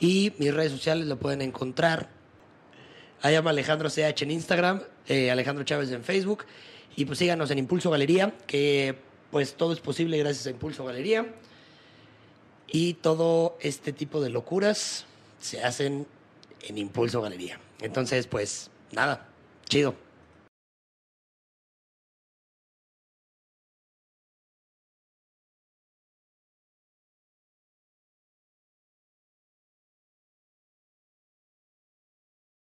[0.00, 2.08] y mis redes sociales lo pueden encontrar.
[3.24, 6.44] Llama Alejandro CH en Instagram, eh, Alejandro Chávez en Facebook
[6.94, 8.98] y pues síganos en Impulso Galería, que
[9.30, 11.26] pues todo es posible gracias a Impulso Galería
[12.68, 15.04] y todo este tipo de locuras
[15.40, 16.06] se hacen
[16.62, 17.60] en Impulso Galería.
[17.80, 19.28] Entonces, pues nada,
[19.68, 19.94] chido.